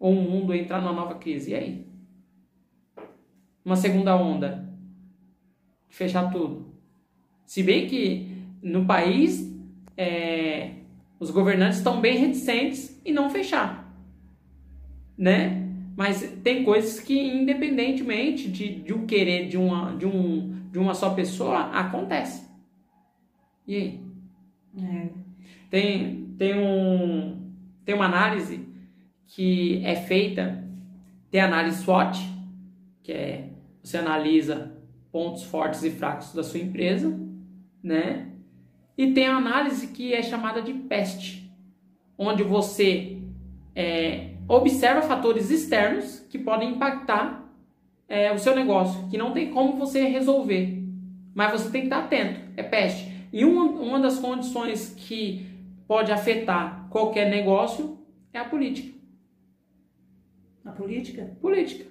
ou 0.00 0.12
o 0.12 0.20
mundo 0.20 0.52
entrar 0.52 0.80
numa 0.80 0.92
nova 0.92 1.14
crise, 1.14 1.52
e 1.52 1.54
aí? 1.54 1.86
Uma 3.64 3.76
segunda 3.76 4.16
onda? 4.16 4.68
Fechar 5.88 6.28
tudo. 6.32 6.74
Se 7.46 7.62
bem 7.62 7.86
que 7.86 8.36
no 8.60 8.84
país 8.84 9.56
é, 9.96 10.70
os 11.20 11.30
governantes 11.30 11.78
estão 11.78 12.00
bem 12.00 12.18
reticentes 12.18 13.00
em 13.04 13.12
não 13.12 13.30
fechar. 13.30 13.96
Né? 15.16 15.68
Mas 15.96 16.36
tem 16.42 16.64
coisas 16.64 16.98
que, 16.98 17.16
independentemente 17.16 18.50
de, 18.50 18.80
de 18.80 18.92
um 18.92 19.06
querer 19.06 19.46
de 19.46 19.56
uma, 19.56 19.94
de, 19.94 20.04
um, 20.04 20.61
de 20.72 20.78
uma 20.78 20.94
só 20.94 21.10
pessoa, 21.10 21.70
acontece. 21.70 22.48
E 23.66 23.76
aí? 23.76 24.00
É. 24.78 25.08
Tem, 25.68 26.34
tem, 26.38 26.58
um, 26.58 27.52
tem 27.84 27.94
uma 27.94 28.06
análise 28.06 28.66
que 29.26 29.84
é 29.84 29.94
feita, 29.94 30.66
tem 31.30 31.42
a 31.42 31.46
análise 31.46 31.82
SWOT, 31.82 32.18
que 33.02 33.12
é 33.12 33.50
você 33.82 33.98
analisa 33.98 34.74
pontos 35.10 35.42
fortes 35.42 35.82
e 35.82 35.90
fracos 35.90 36.32
da 36.32 36.42
sua 36.42 36.60
empresa, 36.60 37.20
né? 37.82 38.30
E 38.96 39.12
tem 39.12 39.26
a 39.26 39.36
análise 39.36 39.88
que 39.88 40.14
é 40.14 40.22
chamada 40.22 40.62
de 40.62 40.72
PEST, 40.72 41.52
onde 42.16 42.42
você 42.42 43.20
é, 43.74 44.36
observa 44.48 45.02
fatores 45.02 45.50
externos 45.50 46.20
que 46.30 46.38
podem 46.38 46.70
impactar 46.70 47.41
é, 48.12 48.30
o 48.30 48.38
seu 48.38 48.54
negócio, 48.54 49.08
que 49.08 49.16
não 49.16 49.32
tem 49.32 49.50
como 49.50 49.78
você 49.78 50.06
resolver, 50.06 50.84
mas 51.34 51.50
você 51.50 51.70
tem 51.70 51.80
que 51.80 51.86
estar 51.86 52.00
atento, 52.00 52.40
é 52.58 52.62
PEST. 52.62 53.10
E 53.32 53.42
uma, 53.42 53.64
uma 53.64 53.98
das 53.98 54.18
condições 54.18 54.94
que 54.94 55.46
pode 55.88 56.12
afetar 56.12 56.88
qualquer 56.90 57.30
negócio 57.30 57.98
é 58.30 58.38
a 58.38 58.44
política. 58.44 58.92
A 60.62 60.72
política? 60.72 61.34
Política. 61.40 61.86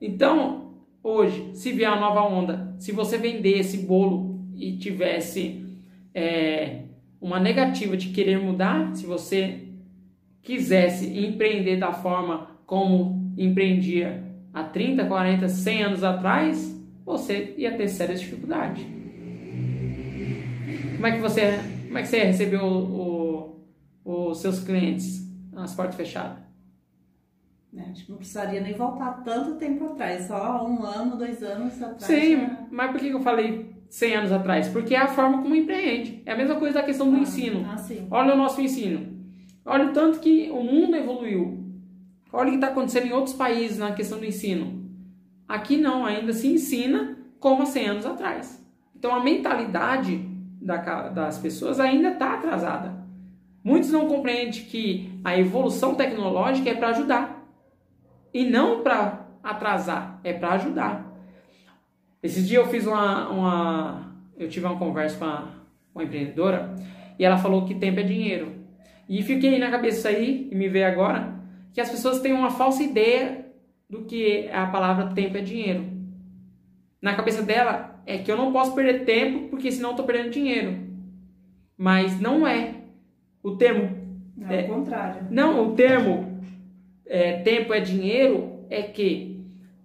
Então, 0.00 0.74
hoje, 1.00 1.54
se 1.54 1.70
vier 1.70 1.92
a 1.92 2.00
nova 2.00 2.22
onda, 2.22 2.74
se 2.80 2.90
você 2.90 3.16
vender 3.16 3.56
esse 3.56 3.86
bolo 3.86 4.40
e 4.56 4.78
tivesse 4.78 5.64
é, 6.12 6.82
uma 7.20 7.38
negativa 7.38 7.96
de 7.96 8.08
querer 8.08 8.40
mudar, 8.40 8.96
se 8.96 9.06
você 9.06 9.68
quisesse 10.42 11.16
empreender 11.16 11.76
da 11.76 11.92
forma 11.92 12.58
como 12.66 13.32
empreendia 13.38 14.27
há 14.58 14.64
30, 14.64 15.04
40, 15.04 15.48
100 15.48 15.82
anos 15.82 16.04
atrás, 16.04 16.76
você 17.04 17.54
ia 17.56 17.76
ter 17.76 17.88
sérias 17.88 18.20
dificuldades. 18.20 18.84
Como 20.96 21.06
é 21.06 21.12
que 21.12 21.20
você 21.20 21.60
como 21.86 21.98
é 21.98 22.02
que 22.02 22.08
você 22.08 22.18
recebeu 22.24 23.58
os 24.04 24.38
seus 24.40 24.60
clientes 24.60 25.26
nas 25.52 25.74
portas 25.74 25.94
fechadas? 25.96 26.38
É, 27.74 27.82
acho 27.90 28.04
que 28.06 28.10
não 28.10 28.18
precisaria 28.18 28.60
nem 28.60 28.74
voltar 28.74 29.22
tanto 29.24 29.56
tempo 29.56 29.84
atrás, 29.86 30.26
só 30.26 30.66
um 30.66 30.82
ano, 30.82 31.16
dois 31.16 31.42
anos 31.42 31.74
atrás. 31.82 32.04
Sim, 32.04 32.48
mas 32.70 32.90
por 32.90 33.00
que 33.00 33.08
eu 33.08 33.20
falei 33.20 33.70
100 33.88 34.16
anos 34.16 34.32
atrás? 34.32 34.68
Porque 34.68 34.94
é 34.94 34.98
a 34.98 35.08
forma 35.08 35.42
como 35.42 35.54
empreende. 35.54 36.22
É 36.26 36.32
a 36.32 36.36
mesma 36.36 36.56
coisa 36.56 36.80
da 36.80 36.84
questão 36.84 37.10
do 37.10 37.16
ah, 37.16 37.20
ensino. 37.20 37.64
Ah, 37.66 37.76
Olha 38.10 38.34
o 38.34 38.36
nosso 38.36 38.60
ensino. 38.60 39.18
Olha 39.64 39.86
o 39.86 39.92
tanto 39.92 40.18
que 40.18 40.50
o 40.50 40.62
mundo 40.62 40.96
evoluiu. 40.96 41.67
Olha 42.32 42.48
o 42.48 42.50
que 42.50 42.56
está 42.56 42.68
acontecendo 42.68 43.06
em 43.06 43.12
outros 43.12 43.34
países 43.34 43.78
na 43.78 43.92
questão 43.92 44.18
do 44.18 44.26
ensino. 44.26 44.86
Aqui 45.48 45.78
não, 45.78 46.04
ainda 46.04 46.32
se 46.32 46.46
ensina 46.46 47.16
como 47.40 47.62
há 47.62 47.66
100 47.66 47.88
anos 47.88 48.06
atrás. 48.06 48.62
Então 48.94 49.14
a 49.14 49.22
mentalidade 49.22 50.28
da, 50.60 51.08
das 51.08 51.38
pessoas 51.38 51.80
ainda 51.80 52.10
está 52.10 52.34
atrasada. 52.34 52.98
Muitos 53.64 53.90
não 53.90 54.06
compreendem 54.06 54.62
que 54.62 55.20
a 55.24 55.38
evolução 55.38 55.94
tecnológica 55.94 56.68
é 56.68 56.74
para 56.74 56.88
ajudar 56.88 57.48
e 58.32 58.44
não 58.44 58.82
para 58.82 59.26
atrasar, 59.42 60.20
é 60.22 60.32
para 60.32 60.52
ajudar. 60.52 61.06
Esses 62.22 62.46
dias 62.46 62.64
eu 62.64 62.70
fiz 62.70 62.86
uma, 62.86 63.28
uma, 63.28 64.16
eu 64.36 64.48
tive 64.48 64.66
uma 64.66 64.78
conversa 64.78 65.16
com 65.16 65.24
uma, 65.24 65.48
uma 65.94 66.04
empreendedora 66.04 66.74
e 67.18 67.24
ela 67.24 67.38
falou 67.38 67.64
que 67.64 67.74
tempo 67.74 68.00
é 68.00 68.02
dinheiro. 68.02 68.52
E 69.08 69.22
fiquei 69.22 69.58
na 69.58 69.70
cabeça 69.70 70.10
aí 70.10 70.48
e 70.52 70.54
me 70.54 70.68
veio 70.68 70.86
agora 70.86 71.37
que 71.78 71.82
as 71.82 71.90
pessoas 71.90 72.18
têm 72.18 72.32
uma 72.32 72.50
falsa 72.50 72.82
ideia 72.82 73.46
do 73.88 74.02
que 74.02 74.48
a 74.48 74.66
palavra 74.66 75.14
tempo 75.14 75.36
é 75.36 75.40
dinheiro. 75.40 75.86
Na 77.00 77.14
cabeça 77.14 77.40
dela 77.40 78.02
é 78.04 78.18
que 78.18 78.32
eu 78.32 78.36
não 78.36 78.52
posso 78.52 78.74
perder 78.74 79.04
tempo 79.04 79.48
porque 79.48 79.70
senão 79.70 79.90
eu 79.90 79.92
estou 79.92 80.04
perdendo 80.04 80.32
dinheiro. 80.32 80.76
Mas 81.76 82.20
não 82.20 82.44
é. 82.44 82.74
O 83.44 83.52
termo. 83.52 83.96
É, 84.50 84.62
é 84.62 84.64
o 84.64 84.74
contrário. 84.74 85.28
Não, 85.30 85.68
o 85.68 85.76
termo 85.76 86.40
é, 87.06 87.42
tempo 87.42 87.72
é 87.72 87.78
dinheiro 87.78 88.66
é 88.68 88.82
que 88.82 89.40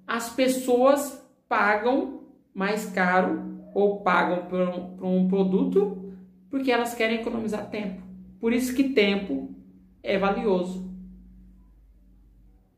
as 0.07 0.31
pessoas 0.31 1.23
pagam 1.47 2.21
mais 2.55 2.87
caro 2.87 3.69
ou 3.71 4.01
pagam 4.01 4.47
por 4.47 4.59
um, 4.61 4.95
por 4.95 5.05
um 5.05 5.27
produto 5.27 6.11
porque 6.49 6.71
elas 6.71 6.95
querem 6.95 7.19
economizar 7.19 7.69
tempo. 7.69 8.01
Por 8.39 8.51
isso 8.51 8.73
que 8.73 8.83
tempo 8.83 9.53
é 10.01 10.17
valioso. 10.17 10.91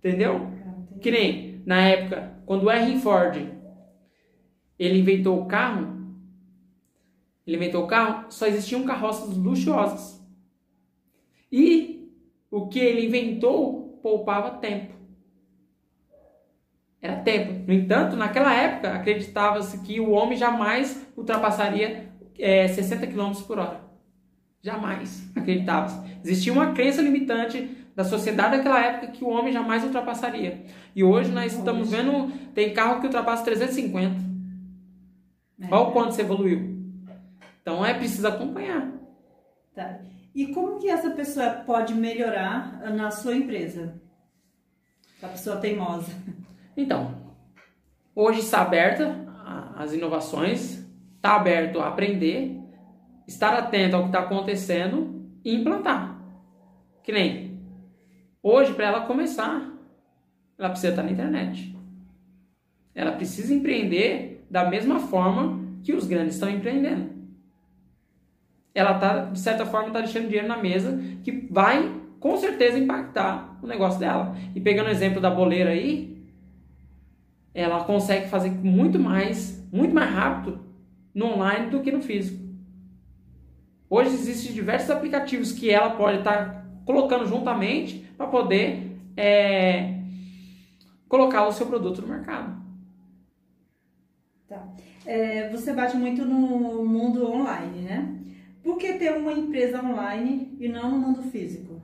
Entendeu? 0.06 0.36
Ah, 0.36 1.00
que 1.02 1.10
nem 1.10 1.64
na 1.66 1.82
época, 1.82 2.40
quando 2.46 2.66
o 2.66 2.72
Henry 2.72 3.00
Ford 3.00 3.38
ele 4.78 5.00
inventou 5.00 5.42
o 5.42 5.48
carro, 5.48 6.14
ele 7.48 7.56
inventou 7.56 7.84
o 7.84 7.88
carro, 7.88 8.28
só 8.30 8.46
existiam 8.46 8.84
carroças 8.84 9.36
luxuosas. 9.36 10.24
E 11.52 12.08
o 12.52 12.68
que 12.68 12.78
ele 12.78 13.08
inventou 13.08 14.00
poupava 14.04 14.60
tempo. 14.60 14.94
Era 17.02 17.22
tempo. 17.22 17.66
No 17.66 17.74
entanto, 17.74 18.16
naquela 18.16 18.54
época, 18.54 18.94
acreditava-se 18.94 19.80
que 19.80 20.00
o 20.00 20.12
homem 20.12 20.38
jamais 20.38 21.04
ultrapassaria 21.18 22.12
é, 22.38 22.68
60 22.68 23.08
km 23.08 23.34
por 23.48 23.58
hora. 23.58 23.82
Jamais 24.62 25.32
acreditava-se. 25.36 26.00
Existia 26.24 26.54
uma 26.54 26.74
crença 26.74 27.02
limitante 27.02 27.85
da 27.96 28.04
sociedade 28.04 28.58
daquela 28.58 28.84
época 28.84 29.14
que 29.14 29.24
o 29.24 29.30
homem 29.30 29.54
jamais 29.54 29.84
ultrapassaria. 29.84 30.66
E 30.94 31.04
hoje 31.04 31.32
nós 31.32 31.54
estamos 31.54 31.90
vendo, 31.90 32.32
tem 32.54 32.74
carro 32.74 33.00
que 33.00 33.08
ultrapassa 33.08 33.46
350. 33.46 34.16
É. 35.62 35.68
Olha 35.72 35.88
o 35.88 35.92
quanto 35.92 36.14
você 36.14 36.22
evoluiu. 36.22 36.76
Então 37.62 37.86
é 37.86 37.94
preciso 37.94 38.28
acompanhar. 38.28 38.92
Tá. 39.74 40.00
E 40.34 40.48
como 40.48 40.78
que 40.80 40.90
essa 40.90 41.12
pessoa 41.12 41.50
pode 41.66 41.94
melhorar 41.94 42.92
na 42.92 43.10
sua 43.10 43.36
empresa? 43.36 44.02
A 45.24 45.28
pessoa 45.30 45.58
teimosa. 45.58 46.12
Então, 46.78 47.16
hoje 48.14 48.42
está 48.42 48.62
aberta 48.62 49.16
às 49.78 49.94
inovações, 49.94 50.86
está 51.16 51.38
aberto 51.38 51.80
a 51.80 51.88
aprender, 51.88 52.60
estar 53.26 53.54
atento 53.54 53.96
ao 53.96 54.02
que 54.04 54.10
está 54.10 54.20
acontecendo 54.20 55.26
e 55.44 55.56
implantar. 55.56 56.20
Que 57.02 57.14
nem 57.14 57.45
hoje, 58.46 58.74
para 58.74 58.86
ela 58.86 59.02
começar, 59.02 59.74
ela 60.58 60.70
precisa 60.70 60.92
estar 60.92 61.02
na 61.02 61.12
internet. 61.12 61.76
Ela 62.94 63.14
precisa 63.14 63.52
empreender 63.52 64.46
da 64.50 64.70
mesma 64.70 65.00
forma 65.00 65.60
que 65.84 65.94
os 65.94 66.06
grandes 66.06 66.36
estão 66.36 66.50
empreendendo. 66.50 67.10
Ela 68.74 69.00
tá, 69.00 69.26
de 69.26 69.40
certa 69.40 69.66
forma, 69.66 69.88
está 69.88 70.00
deixando 70.00 70.28
dinheiro 70.28 70.48
na 70.48 70.58
mesa 70.58 71.02
que 71.24 71.32
vai 71.50 71.92
com 72.20 72.38
certeza 72.38 72.78
impactar 72.78 73.58
o 73.64 73.68
negócio 73.68 74.00
dela. 74.00 74.36
E 74.54 74.62
pegando 74.62 74.88
o 74.88 74.92
exemplo 74.92 75.20
da 75.20 75.30
boleira 75.30 75.72
aí, 75.72 76.24
ela 77.54 77.84
consegue 77.84 78.28
fazer 78.28 78.52
muito 78.52 79.00
mais, 79.00 79.66
muito 79.72 79.96
mais 79.96 80.12
rápido 80.12 80.60
no 81.14 81.34
online 81.34 81.70
do 81.72 81.82
que 81.82 81.92
no 81.92 82.02
físico. 82.02 82.46
Hoje 83.90 84.10
existem 84.10 84.54
diversos 84.54 84.90
aplicativos 84.92 85.52
que 85.52 85.70
ela 85.70 85.92
pode 85.92 86.20
estar 86.20 86.54
tá 86.54 86.66
colocando 86.86 87.26
juntamente 87.26 88.05
para 88.18 88.28
poder 88.28 88.98
é, 89.18 90.00
colocar 91.08 91.48
o 91.48 91.52
seu 91.52 91.66
produto 91.68 92.02
no 92.02 92.08
mercado. 92.08 92.64
Tá. 94.48 94.68
É, 95.06 95.50
você 95.50 95.74
bate 95.74 95.96
muito 95.98 96.26
no 96.26 96.84
mundo 96.86 97.30
online, 97.30 97.82
né? 97.82 98.20
Por 98.64 98.78
que 98.78 98.94
ter 98.94 99.16
uma 99.16 99.32
empresa 99.32 99.84
online 99.84 100.58
e 100.60 100.68
não 100.68 100.90
no 100.90 100.98
mundo 100.98 101.22
físico? 101.24 101.82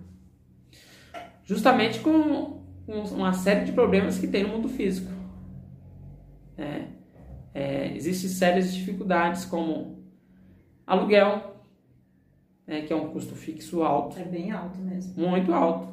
Justamente 1.44 2.00
com 2.00 2.62
uma 2.88 3.34
série 3.34 3.66
de 3.66 3.72
problemas 3.72 4.18
que 4.18 4.28
tem 4.28 4.44
no 4.44 4.50
mundo 4.50 4.70
físico. 4.70 5.12
É, 6.58 6.88
é, 7.54 7.96
existem 7.96 8.30
sérias 8.30 8.74
dificuldades 8.74 9.46
como 9.46 10.04
aluguel, 10.86 11.64
né, 12.66 12.82
que 12.82 12.94
é 12.94 12.96
um 12.96 13.10
custo 13.10 13.36
fixo 13.36 13.84
alto. 13.84 14.18
É 14.18 14.24
bem 14.24 14.52
alto 14.52 14.80
mesmo. 14.80 15.14
Muito 15.16 15.54
alto. 15.54 15.91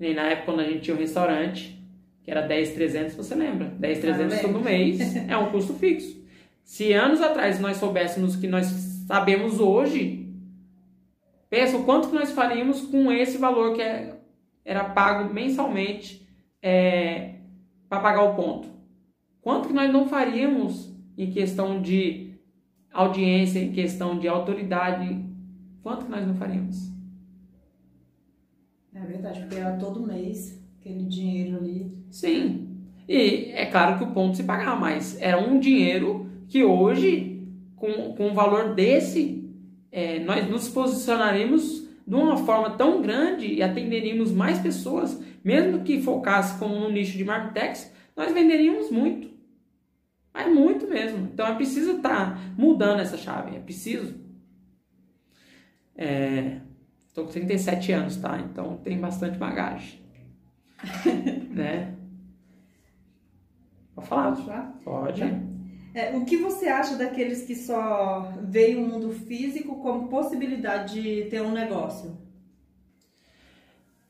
E 0.00 0.14
na 0.14 0.22
época 0.22 0.46
quando 0.46 0.60
a 0.60 0.64
gente 0.64 0.80
tinha 0.80 0.96
um 0.96 1.00
restaurante, 1.00 1.78
que 2.22 2.30
era 2.30 2.42
10,300, 2.42 3.14
você 3.14 3.34
lembra? 3.34 3.66
10,300 3.78 4.40
todo 4.40 4.60
mês 4.60 5.16
é 5.16 5.36
um 5.36 5.50
custo 5.50 5.74
fixo. 5.74 6.18
Se 6.62 6.92
anos 6.92 7.22
atrás 7.22 7.58
nós 7.58 7.78
soubéssemos 7.78 8.34
o 8.34 8.40
que 8.40 8.46
nós 8.46 8.66
sabemos 9.06 9.58
hoje, 9.58 10.30
pensa 11.48 11.78
o 11.78 11.84
quanto 11.84 12.08
que 12.08 12.14
nós 12.14 12.30
faríamos 12.30 12.82
com 12.82 13.10
esse 13.10 13.38
valor 13.38 13.74
que 13.74 13.80
é, 13.80 14.14
era 14.64 14.84
pago 14.84 15.32
mensalmente 15.32 16.28
é, 16.62 17.36
para 17.88 18.00
pagar 18.00 18.22
o 18.24 18.34
ponto. 18.34 18.68
Quanto 19.40 19.68
que 19.68 19.74
nós 19.74 19.90
não 19.90 20.06
faríamos 20.06 20.94
em 21.16 21.30
questão 21.30 21.80
de 21.80 22.34
audiência, 22.92 23.60
em 23.60 23.72
questão 23.72 24.18
de 24.18 24.28
autoridade, 24.28 25.24
quanto 25.82 26.04
que 26.04 26.10
nós 26.10 26.26
não 26.26 26.34
faríamos? 26.34 26.97
É 29.00 29.06
verdade, 29.06 29.40
porque 29.40 29.56
era 29.56 29.76
todo 29.76 30.06
mês 30.06 30.60
aquele 30.80 31.04
dinheiro 31.04 31.58
ali. 31.58 31.92
Sim. 32.10 32.68
E 33.08 33.52
é 33.52 33.66
claro 33.66 33.98
que 33.98 34.04
o 34.04 34.12
ponto 34.12 34.36
se 34.36 34.42
pagava, 34.42 34.76
mas 34.76 35.20
era 35.20 35.38
um 35.38 35.58
dinheiro 35.58 36.30
que 36.48 36.64
hoje, 36.64 37.46
com, 37.76 38.14
com 38.14 38.28
um 38.28 38.34
valor 38.34 38.74
desse, 38.74 39.50
é, 39.90 40.18
nós 40.20 40.48
nos 40.48 40.68
posicionaríamos 40.68 41.86
de 42.06 42.14
uma 42.14 42.38
forma 42.38 42.70
tão 42.70 43.00
grande 43.02 43.46
e 43.46 43.62
atenderíamos 43.62 44.32
mais 44.32 44.58
pessoas, 44.58 45.22
mesmo 45.44 45.82
que 45.82 46.00
focasse 46.02 46.58
como 46.58 46.74
no 46.74 46.90
nicho 46.90 47.16
de 47.16 47.24
marketing, 47.24 47.88
nós 48.16 48.32
venderíamos 48.32 48.90
muito. 48.90 49.28
É 50.34 50.46
muito 50.46 50.86
mesmo. 50.86 51.28
Então 51.32 51.46
é 51.46 51.54
preciso 51.54 51.96
estar 51.96 52.34
tá 52.34 52.40
mudando 52.56 53.00
essa 53.00 53.16
chave. 53.16 53.56
É 53.56 53.60
preciso. 53.60 54.14
Estou 57.20 57.24
é, 57.24 57.26
com 57.26 57.32
37 57.32 57.92
anos, 57.92 58.16
tá? 58.16 58.38
Então 58.38 58.76
tem 58.78 58.98
bastante 58.98 59.38
bagagem. 59.38 60.00
né? 61.50 61.94
Pode 63.94 64.08
falar? 64.08 64.36
Pode. 64.84 65.20
Pode. 65.20 65.48
É, 65.94 66.16
o 66.16 66.24
que 66.24 66.36
você 66.36 66.68
acha 66.68 66.96
daqueles 66.96 67.42
que 67.42 67.54
só 67.54 68.32
veem 68.42 68.76
o 68.76 68.86
mundo 68.86 69.10
físico 69.10 69.82
como 69.82 70.08
possibilidade 70.08 71.02
de 71.02 71.28
ter 71.28 71.42
um 71.42 71.50
negócio? 71.50 72.16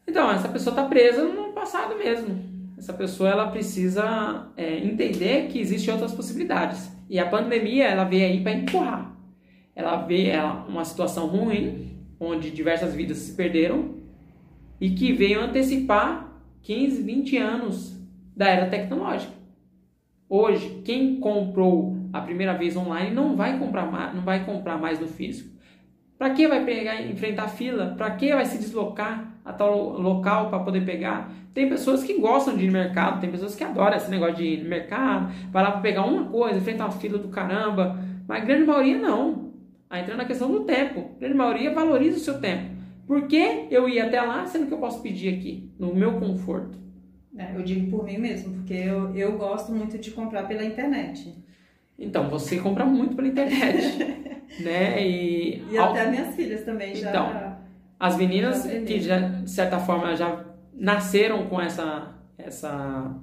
Então, 0.06 0.30
essa 0.30 0.48
pessoa 0.48 0.72
está 0.72 0.86
presa 0.86 1.24
no 1.24 1.52
passado 1.52 1.96
mesmo 1.96 2.48
essa 2.78 2.92
pessoa 2.92 3.28
ela 3.28 3.50
precisa 3.50 4.46
é, 4.56 4.78
entender 4.78 5.48
que 5.48 5.58
existem 5.58 5.92
outras 5.92 6.12
possibilidades. 6.12 6.90
E 7.10 7.18
a 7.18 7.28
pandemia 7.28 7.86
ela 7.86 8.04
veio 8.04 8.26
aí 8.26 8.40
para 8.40 8.52
empurrar. 8.52 9.16
Ela 9.74 9.96
vê 9.96 10.28
ela, 10.28 10.64
uma 10.68 10.84
situação 10.84 11.26
ruim, 11.26 11.87
onde 12.20 12.50
diversas 12.50 12.94
vidas 12.94 13.18
se 13.18 13.34
perderam, 13.34 13.96
e 14.80 14.90
que 14.90 15.12
veio 15.12 15.40
antecipar 15.40 16.32
15, 16.62 17.02
20 17.02 17.36
anos 17.36 17.96
da 18.36 18.48
era 18.48 18.66
tecnológica. 18.66 19.32
Hoje, 20.28 20.82
quem 20.84 21.18
comprou 21.18 21.96
a 22.12 22.20
primeira 22.20 22.52
vez 22.52 22.76
online 22.76 23.14
não 23.14 23.34
vai 23.34 23.58
comprar 23.58 23.90
mais, 23.90 24.14
não 24.14 24.22
vai 24.22 24.44
comprar 24.44 24.78
mais 24.78 25.00
no 25.00 25.08
físico. 25.08 25.56
Para 26.18 26.30
que 26.30 26.46
vai 26.46 26.64
pegar 26.64 27.00
enfrentar 27.00 27.48
fila? 27.48 27.94
Para 27.96 28.10
que 28.10 28.34
vai 28.34 28.44
se 28.44 28.58
deslocar 28.58 29.32
a 29.44 29.52
tal 29.52 29.98
local 29.98 30.50
para 30.50 30.58
poder 30.58 30.84
pegar? 30.84 31.32
Tem 31.54 31.68
pessoas 31.68 32.02
que 32.02 32.18
gostam 32.20 32.56
de 32.56 32.64
ir 32.64 32.66
no 32.66 32.72
mercado, 32.72 33.20
tem 33.20 33.30
pessoas 33.30 33.54
que 33.54 33.64
adoram 33.64 33.96
esse 33.96 34.10
negócio 34.10 34.36
de 34.36 34.44
ir 34.44 34.62
no 34.62 34.68
mercado, 34.68 35.32
vai 35.50 35.62
lá 35.62 35.70
para 35.70 35.80
pegar 35.80 36.04
uma 36.04 36.24
coisa, 36.24 36.58
enfrentar 36.58 36.84
uma 36.84 36.92
fila 36.92 37.18
do 37.18 37.28
caramba, 37.28 37.98
mas 38.26 38.42
a 38.42 38.44
grande 38.44 38.64
maioria 38.64 38.98
não. 38.98 39.47
Aí 39.90 40.02
entra 40.02 40.16
na 40.16 40.24
questão 40.24 40.50
do 40.50 40.64
tempo. 40.64 41.12
A 41.16 41.20
grande 41.20 41.34
maioria 41.34 41.72
valoriza 41.72 42.16
o 42.16 42.20
seu 42.20 42.40
tempo. 42.40 42.76
Por 43.06 43.26
que 43.26 43.66
eu 43.70 43.88
ia 43.88 44.06
até 44.06 44.20
lá, 44.20 44.46
sendo 44.46 44.66
que 44.66 44.74
eu 44.74 44.78
posso 44.78 45.00
pedir 45.00 45.34
aqui, 45.34 45.72
no 45.78 45.94
meu 45.94 46.20
conforto? 46.20 46.78
É, 47.36 47.54
eu 47.54 47.62
digo 47.62 47.90
por 47.90 48.04
mim 48.04 48.18
mesmo, 48.18 48.54
porque 48.54 48.74
eu, 48.74 49.14
eu 49.14 49.38
gosto 49.38 49.72
muito 49.72 49.96
de 49.96 50.10
comprar 50.10 50.46
pela 50.46 50.64
internet. 50.64 51.34
Então, 51.98 52.28
você 52.28 52.58
compra 52.58 52.84
muito 52.84 53.16
pela 53.16 53.28
internet, 53.28 53.98
né? 54.60 55.06
E, 55.06 55.64
e 55.70 55.78
até 55.78 56.10
minhas 56.10 56.34
filhas 56.34 56.64
também 56.64 56.94
já... 56.94 57.08
Então, 57.08 57.56
as 57.98 58.16
meninas 58.16 58.64
que 58.64 59.00
já, 59.00 59.18
de 59.18 59.50
certa 59.50 59.78
forma, 59.78 60.14
já 60.14 60.44
nasceram 60.72 61.46
com 61.46 61.60
essa, 61.60 62.14
essa 62.36 63.16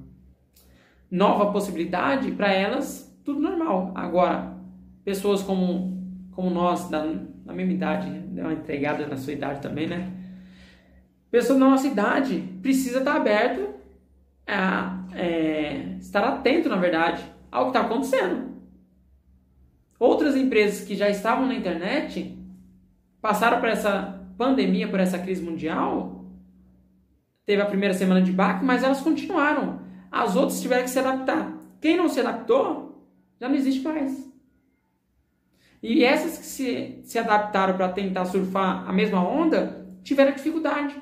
nova 1.10 1.51
possibilidade, 1.51 2.32
para 2.32 2.51
elas, 2.51 3.17
tudo 3.23 3.39
normal. 3.39 3.91
Agora, 3.95 4.58
pessoas 5.06 5.41
como, 5.41 5.94
como 6.36 6.50
nós, 6.50 6.89
da, 6.89 7.06
da 7.45 7.54
mesma 7.54 7.74
idade, 7.74 8.10
deu 8.10 8.45
uma 8.45 8.54
entregada 8.54 9.08
na 9.08 9.17
sua 9.17 9.34
idade 9.34 9.62
também, 9.62 9.88
né? 9.88 10.12
pessoa 11.36 11.60
da 11.60 11.65
nossa 11.65 11.86
idade 11.86 12.39
precisa 12.62 13.00
estar 13.00 13.17
aberto 13.17 13.74
a 14.48 15.04
é, 15.13 15.98
estar 16.00 16.24
atento, 16.24 16.69
na 16.69 16.78
verdade, 16.78 17.24
ao 17.52 17.65
que 17.65 17.69
está 17.78 17.82
acontecendo. 17.82 18.56
Outras 20.00 20.36
empresas 20.38 20.88
que 20.88 20.95
já 20.95 21.10
estavam 21.10 21.45
na 21.45 21.54
internet 21.54 22.38
passaram 23.21 23.60
por 23.60 23.67
essa 23.67 24.26
pandemia, 24.38 24.88
por 24.88 25.00
essa 25.00 25.19
crise 25.19 25.41
mundial, 25.41 26.26
teve 27.45 27.62
a 27.62 27.65
primeira 27.65 27.93
semana 27.93 28.21
de 28.21 28.32
baque, 28.32 28.63
mas 28.63 28.84
elas 28.84 29.02
continuaram. 29.02 29.82
As 30.10 30.38
outras 30.38 30.62
tiveram 30.62 30.84
que 30.84 30.89
se 30.89 31.00
adaptar. 31.00 31.54
Quem 31.82 31.98
não 31.98 32.08
se 32.08 32.21
adaptou, 32.21 33.06
já 33.41 33.50
não 33.50 33.56
existe 33.56 33.82
mais. 33.82 34.32
E 35.81 36.03
essas 36.03 36.38
que 36.38 36.45
se, 36.45 36.99
se 37.03 37.19
adaptaram 37.19 37.75
para 37.75 37.89
tentar 37.89 38.25
surfar 38.25 38.89
a 38.89 38.93
mesma 38.93 39.27
onda, 39.27 39.88
tiveram 40.03 40.33
dificuldade. 40.33 40.95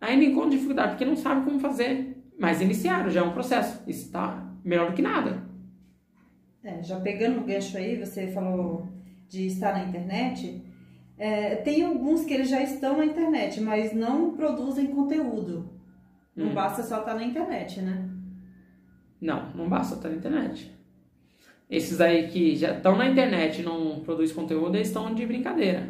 Ainda 0.00 0.24
encontram 0.24 0.50
dificuldade, 0.50 0.90
porque 0.90 1.04
não 1.04 1.16
sabem 1.16 1.44
como 1.44 1.58
fazer. 1.58 2.16
Mas 2.38 2.60
iniciaram, 2.60 3.10
já 3.10 3.20
é 3.20 3.24
um 3.24 3.32
processo. 3.32 3.82
Isso 3.86 4.06
está 4.06 4.48
melhor 4.64 4.90
do 4.90 4.94
que 4.94 5.02
nada. 5.02 5.42
É, 6.62 6.82
já 6.82 7.00
pegando 7.00 7.40
o 7.40 7.44
gancho 7.44 7.76
aí, 7.76 7.98
você 7.98 8.28
falou 8.28 8.88
de 9.28 9.46
estar 9.46 9.72
na 9.72 9.84
internet. 9.84 10.62
É, 11.16 11.56
tem 11.56 11.84
alguns 11.84 12.24
que 12.24 12.32
eles 12.32 12.48
já 12.48 12.62
estão 12.62 12.96
na 12.98 13.04
internet, 13.04 13.60
mas 13.60 13.92
não 13.92 14.34
produzem 14.36 14.86
conteúdo. 14.86 15.68
Não 16.34 16.50
hum. 16.50 16.54
basta 16.54 16.82
só 16.84 17.00
estar 17.00 17.14
na 17.14 17.24
internet, 17.24 17.80
né? 17.80 18.08
Não, 19.20 19.50
não 19.54 19.68
basta 19.68 19.96
estar 19.96 20.08
na 20.08 20.16
internet. 20.16 20.77
Esses 21.70 22.00
aí 22.00 22.28
que 22.28 22.56
já 22.56 22.72
estão 22.72 22.96
na 22.96 23.08
internet 23.08 23.60
e 23.60 23.64
não 23.64 24.00
produzem 24.00 24.34
conteúdo, 24.34 24.76
eles 24.76 24.88
estão 24.88 25.14
de 25.14 25.26
brincadeira. 25.26 25.88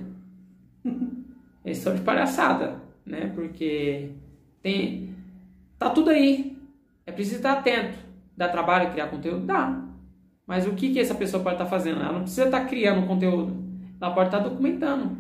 eles 1.64 1.79
estão 1.79 1.95
de 1.95 2.01
palhaçada, 2.01 2.83
né? 3.07 3.31
Porque 3.35 4.11
tem 4.61 5.14
tá 5.79 5.91
tudo 5.91 6.11
aí. 6.11 6.57
É 7.07 7.12
preciso 7.12 7.37
estar 7.37 7.53
atento. 7.53 7.97
Dá 8.37 8.49
trabalho 8.49 8.91
criar 8.91 9.07
conteúdo? 9.07 9.47
Dá. 9.47 9.85
Mas 10.47 10.67
o 10.67 10.73
que, 10.73 10.93
que 10.93 10.99
essa 10.99 11.14
pessoa 11.14 11.43
pode 11.43 11.57
estar 11.57 11.67
fazendo? 11.67 12.01
Ela 12.01 12.12
não 12.12 12.23
precisa 12.23 12.47
estar 12.47 12.64
criando 12.67 13.07
conteúdo. 13.07 13.57
Ela 14.01 14.12
pode 14.12 14.29
estar 14.29 14.38
documentando. 14.41 15.17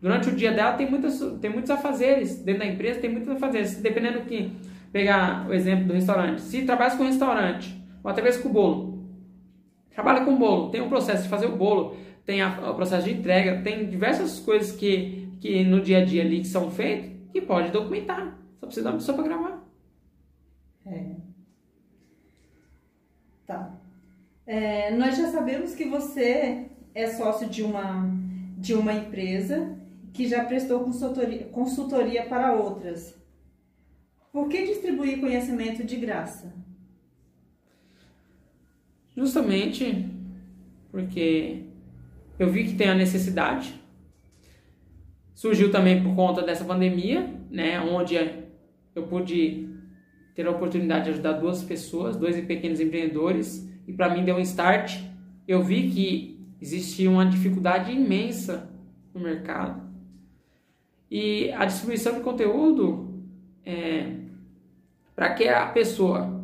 Durante 0.00 0.28
o 0.28 0.36
dia 0.36 0.52
dela 0.52 0.72
tem, 0.74 0.88
muitas, 0.88 1.20
tem 1.40 1.50
muitos 1.50 1.70
afazeres. 1.70 2.42
Dentro 2.42 2.60
da 2.60 2.66
empresa 2.66 3.00
tem 3.00 3.10
muitos 3.10 3.28
afazeres. 3.28 3.76
Dependendo 3.76 4.20
do 4.20 4.24
que. 4.26 4.50
Pegar 4.92 5.46
o 5.48 5.52
exemplo 5.52 5.86
do 5.86 5.92
restaurante. 5.92 6.40
Se 6.40 6.62
trabalha 6.62 6.96
com 6.96 7.04
restaurante, 7.04 7.76
ou 8.02 8.10
até 8.10 8.22
mesmo 8.22 8.44
com 8.44 8.48
bolo. 8.50 8.95
Trabalha 9.96 10.26
com 10.26 10.36
bolo, 10.36 10.68
tem 10.68 10.82
um 10.82 10.90
processo 10.90 11.22
de 11.22 11.30
fazer 11.30 11.46
o 11.46 11.56
bolo, 11.56 11.96
tem 12.26 12.42
a, 12.42 12.70
o 12.70 12.74
processo 12.74 13.06
de 13.06 13.14
entrega, 13.14 13.62
tem 13.62 13.88
diversas 13.88 14.38
coisas 14.38 14.76
que, 14.76 15.26
que 15.40 15.64
no 15.64 15.80
dia 15.80 16.02
a 16.02 16.04
dia 16.04 16.20
ali 16.20 16.40
que 16.40 16.46
são 16.46 16.70
feitas 16.70 17.12
que 17.32 17.40
pode 17.40 17.70
documentar. 17.70 18.38
Só 18.60 18.66
precisa 18.66 18.88
de 18.88 18.92
uma 18.92 18.98
pessoa 18.98 19.16
para 19.16 19.26
gravar. 19.26 19.64
É. 20.84 21.16
Tá. 23.46 23.74
É, 24.46 24.90
nós 24.94 25.16
já 25.16 25.28
sabemos 25.28 25.74
que 25.74 25.86
você 25.86 26.66
é 26.94 27.06
sócio 27.06 27.48
de 27.48 27.62
uma, 27.62 28.06
de 28.58 28.74
uma 28.74 28.92
empresa 28.92 29.78
que 30.12 30.28
já 30.28 30.44
prestou 30.44 30.80
consultoria, 30.80 31.46
consultoria 31.46 32.26
para 32.26 32.52
outras. 32.52 33.16
Por 34.30 34.46
que 34.50 34.66
distribuir 34.66 35.20
conhecimento 35.20 35.82
de 35.82 35.96
graça? 35.96 36.54
Justamente 39.16 40.10
porque 40.90 41.62
eu 42.38 42.50
vi 42.50 42.64
que 42.64 42.74
tem 42.74 42.88
a 42.88 42.94
necessidade. 42.94 43.74
Surgiu 45.34 45.70
também 45.70 46.02
por 46.02 46.14
conta 46.14 46.42
dessa 46.42 46.64
pandemia, 46.64 47.34
né, 47.50 47.80
onde 47.80 48.16
eu 48.94 49.02
pude 49.04 49.68
ter 50.34 50.46
a 50.46 50.50
oportunidade 50.50 51.04
de 51.04 51.10
ajudar 51.10 51.32
duas 51.32 51.62
pessoas, 51.62 52.16
dois 52.16 52.38
pequenos 52.44 52.80
empreendedores, 52.80 53.70
e 53.86 53.92
para 53.92 54.14
mim 54.14 54.24
deu 54.24 54.36
um 54.36 54.40
start. 54.40 55.00
Eu 55.48 55.62
vi 55.62 55.90
que 55.90 56.40
existia 56.60 57.10
uma 57.10 57.24
dificuldade 57.24 57.92
imensa 57.92 58.70
no 59.14 59.20
mercado. 59.20 59.82
E 61.10 61.50
a 61.52 61.64
distribuição 61.64 62.14
de 62.14 62.20
conteúdo, 62.20 63.22
é, 63.64 64.12
para 65.14 65.32
que 65.34 65.48
a 65.48 65.66
pessoa 65.66 66.35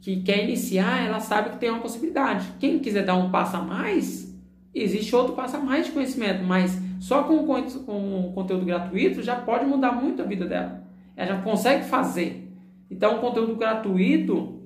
que 0.00 0.22
quer 0.22 0.44
iniciar, 0.44 1.06
ela 1.06 1.20
sabe 1.20 1.50
que 1.50 1.58
tem 1.58 1.70
uma 1.70 1.80
possibilidade. 1.80 2.48
Quem 2.58 2.78
quiser 2.78 3.04
dar 3.04 3.16
um 3.16 3.30
passo 3.30 3.56
a 3.56 3.62
mais, 3.62 4.34
existe 4.74 5.14
outro 5.14 5.34
passo 5.34 5.56
a 5.56 5.60
mais 5.60 5.86
de 5.86 5.92
conhecimento, 5.92 6.42
mas 6.42 6.80
só 6.98 7.24
com, 7.24 7.44
com 7.44 8.32
conteúdo 8.34 8.64
gratuito 8.64 9.22
já 9.22 9.36
pode 9.36 9.66
mudar 9.66 9.92
muito 9.92 10.22
a 10.22 10.24
vida 10.24 10.46
dela. 10.46 10.82
Ela 11.16 11.36
já 11.36 11.42
consegue 11.42 11.84
fazer. 11.84 12.50
Então, 12.90 13.18
o 13.18 13.20
conteúdo 13.20 13.54
gratuito, 13.56 14.62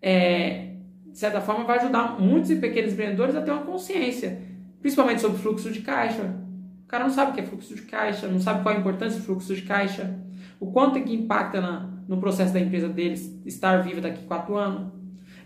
é, 0.00 0.74
de 1.06 1.18
certa 1.18 1.40
forma, 1.40 1.64
vai 1.64 1.78
ajudar 1.78 2.20
muitos 2.20 2.50
e 2.50 2.56
pequenos 2.56 2.92
empreendedores 2.92 3.34
a 3.34 3.42
ter 3.42 3.50
uma 3.50 3.62
consciência, 3.62 4.40
principalmente 4.80 5.20
sobre 5.20 5.38
fluxo 5.38 5.70
de 5.70 5.80
caixa. 5.80 6.36
O 6.84 6.86
cara 6.86 7.04
não 7.04 7.10
sabe 7.10 7.32
o 7.32 7.34
que 7.34 7.40
é 7.40 7.44
fluxo 7.44 7.74
de 7.74 7.82
caixa, 7.82 8.28
não 8.28 8.38
sabe 8.38 8.62
qual 8.62 8.74
a 8.74 8.78
importância 8.78 9.18
do 9.18 9.24
fluxo 9.26 9.54
de 9.54 9.62
caixa, 9.62 10.16
o 10.60 10.70
quanto 10.70 10.98
é 10.98 11.02
que 11.02 11.12
impacta 11.12 11.60
na, 11.60 11.95
no 12.06 12.18
processo 12.18 12.52
da 12.52 12.60
empresa 12.60 12.88
deles 12.88 13.38
estar 13.44 13.82
viva 13.82 14.00
daqui 14.00 14.20
a 14.24 14.26
quatro 14.26 14.56
anos. 14.56 14.92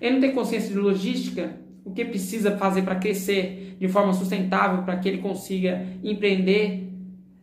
Ele 0.01 0.14
não 0.14 0.20
tem 0.20 0.33
consciência 0.33 0.70
de 0.70 0.79
logística, 0.79 1.57
o 1.85 1.92
que 1.92 2.05
precisa 2.05 2.57
fazer 2.57 2.83
para 2.83 2.96
crescer 2.96 3.77
de 3.79 3.88
forma 3.88 4.12
sustentável, 4.12 4.83
para 4.83 4.96
que 4.99 5.09
ele 5.09 5.18
consiga 5.18 5.87
empreender. 6.03 6.88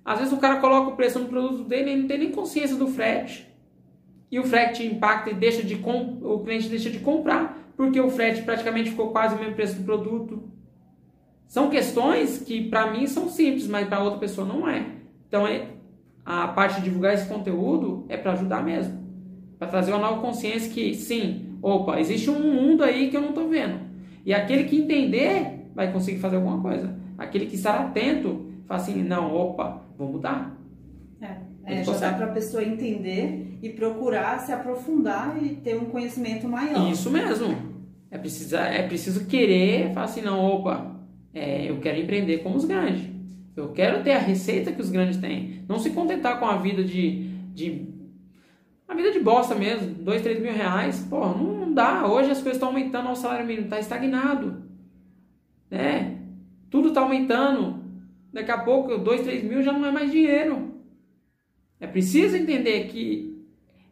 Às 0.05 0.19
vezes 0.19 0.33
o 0.33 0.37
cara 0.37 0.57
coloca 0.57 0.91
o 0.91 0.95
preço 0.95 1.19
no 1.19 1.25
produto 1.25 1.63
dele 1.63 1.91
e 1.91 1.97
não 1.97 2.07
tem 2.07 2.19
nem 2.19 2.31
consciência 2.31 2.75
do 2.75 2.87
frete 2.87 3.47
e 4.31 4.39
o 4.39 4.43
frete 4.43 4.85
impacta 4.85 5.29
e 5.29 5.33
deixa 5.33 5.63
de 5.63 5.75
o 5.75 6.39
cliente 6.39 6.69
deixa 6.69 6.89
de 6.89 6.99
comprar 6.99 7.57
porque 7.75 7.99
o 7.99 8.09
frete 8.09 8.41
praticamente 8.41 8.89
ficou 8.89 9.11
quase 9.11 9.35
o 9.35 9.39
mesmo 9.39 9.55
preço 9.55 9.77
do 9.77 9.83
produto. 9.83 10.43
São 11.47 11.69
questões 11.69 12.39
que 12.39 12.67
para 12.69 12.91
mim 12.91 13.07
são 13.07 13.29
simples, 13.29 13.67
mas 13.67 13.87
para 13.87 14.03
outra 14.03 14.19
pessoa 14.19 14.45
não 14.45 14.67
é. 14.67 14.85
Então 15.27 15.47
é, 15.47 15.67
a 16.25 16.47
parte 16.47 16.77
de 16.77 16.85
divulgar 16.85 17.13
esse 17.13 17.27
conteúdo 17.27 18.05
é 18.09 18.17
para 18.17 18.33
ajudar 18.33 18.63
mesmo, 18.63 19.06
para 19.57 19.67
trazer 19.67 19.91
uma 19.91 19.99
nova 19.99 20.21
consciência 20.21 20.71
que 20.71 20.93
sim, 20.93 21.57
opa, 21.61 21.99
existe 21.99 22.29
um 22.29 22.39
mundo 22.39 22.83
aí 22.83 23.09
que 23.09 23.17
eu 23.17 23.21
não 23.21 23.29
estou 23.29 23.47
vendo. 23.49 23.79
E 24.25 24.33
aquele 24.33 24.65
que 24.65 24.77
entender 24.77 25.69
vai 25.73 25.91
conseguir 25.91 26.19
fazer 26.19 26.35
alguma 26.35 26.61
coisa. 26.61 26.95
Aquele 27.17 27.45
que 27.45 27.55
estar 27.55 27.79
atento, 27.79 28.45
fala 28.65 28.81
assim, 28.81 29.01
não, 29.03 29.33
opa, 29.33 29.83
vou 29.97 30.11
mudar. 30.11 30.57
É, 31.67 31.83
já 31.83 31.93
dá 31.97 32.13
para 32.13 32.27
a 32.27 32.31
pessoa 32.31 32.63
entender 32.63 33.57
e 33.61 33.69
procurar 33.69 34.39
se 34.39 34.53
aprofundar 34.53 35.37
e 35.43 35.49
ter 35.49 35.75
um 35.75 35.85
conhecimento 35.85 36.47
maior. 36.47 36.89
Isso 36.89 37.11
mesmo. 37.11 37.55
É 38.09 38.17
preciso, 38.17 38.55
é 38.55 38.83
preciso 38.83 39.25
querer, 39.25 39.91
falar 39.93 40.05
assim, 40.05 40.21
não, 40.21 40.43
opa, 40.45 40.95
é, 41.33 41.69
eu 41.69 41.77
quero 41.79 41.99
empreender 41.99 42.37
como 42.37 42.55
os 42.55 42.63
grandes. 42.63 43.03
Eu 43.55 43.69
quero 43.73 44.01
ter 44.01 44.13
a 44.13 44.19
receita 44.19 44.71
que 44.71 44.79
os 44.79 44.89
grandes 44.89 45.17
têm. 45.17 45.65
Não 45.67 45.77
se 45.77 45.89
contentar 45.89 46.39
com 46.39 46.45
a 46.45 46.57
vida 46.57 46.83
de, 46.83 47.27
de 47.53 47.96
a 48.87 48.95
vida 48.95 49.11
de 49.11 49.19
bosta 49.19 49.53
mesmo, 49.53 49.93
dois, 49.95 50.21
três 50.21 50.41
mil 50.41 50.53
reais, 50.53 51.05
pô, 51.09 51.19
não, 51.27 51.73
dá. 51.73 52.07
Hoje 52.07 52.31
as 52.31 52.37
coisas 52.37 52.53
estão 52.53 52.69
aumentando, 52.69 53.09
o 53.09 53.15
salário 53.15 53.45
mínimo 53.45 53.65
está 53.65 53.79
estagnado, 53.79 54.63
né? 55.69 56.19
Tudo 56.69 56.89
está 56.89 57.01
aumentando. 57.01 57.85
Daqui 58.31 58.51
a 58.51 58.57
pouco, 58.57 58.97
dois, 58.97 59.21
três 59.21 59.43
mil 59.43 59.61
já 59.61 59.73
não 59.73 59.85
é 59.85 59.91
mais 59.91 60.11
dinheiro. 60.11 60.75
É 61.79 61.87
preciso 61.87 62.35
entender 62.35 62.87
que 62.87 63.45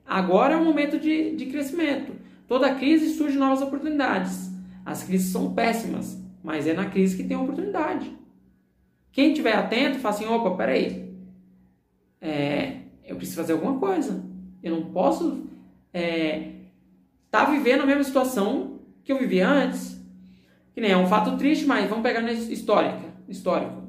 agora 0.06 0.56
é 0.56 0.58
um 0.58 0.66
momento 0.66 1.00
de, 1.00 1.36
de 1.36 1.46
crescimento. 1.48 2.14
Toda 2.48 2.74
crise 2.76 3.16
surge 3.16 3.38
novas 3.38 3.62
oportunidades. 3.62 4.52
As 4.86 5.04
crises 5.04 5.32
são 5.32 5.54
péssimas, 5.54 6.18
mas 6.44 6.68
é 6.68 6.74
na 6.74 6.90
crise 6.90 7.18
que 7.18 7.24
tem 7.24 7.38
oportunidade. 7.38 8.12
Quem 9.12 9.30
estiver 9.30 9.54
atento, 9.54 10.00
fala 10.00 10.16
assim: 10.16 10.26
opa, 10.26 10.52
peraí, 10.56 11.14
é, 12.22 12.82
eu 13.06 13.16
preciso 13.16 13.38
fazer 13.38 13.54
alguma 13.54 13.80
coisa. 13.80 14.35
Eu 14.66 14.72
não 14.72 14.86
posso 14.86 15.44
estar 15.94 16.00
é, 16.00 16.54
tá 17.30 17.46
vivendo 17.46 17.82
a 17.82 17.86
mesma 17.86 18.04
situação 18.04 18.80
que 19.04 19.12
eu 19.12 19.20
vivia 19.20 19.48
antes. 19.48 20.04
Que 20.74 20.82
nem 20.82 20.90
é 20.90 20.98
um 20.98 21.06
fato 21.06 21.38
triste, 21.38 21.68
mas 21.68 21.88
vamos 21.88 22.02
pegar 22.02 22.22
na 22.22 22.32
histórica, 22.32 23.14
histórico. 23.30 23.84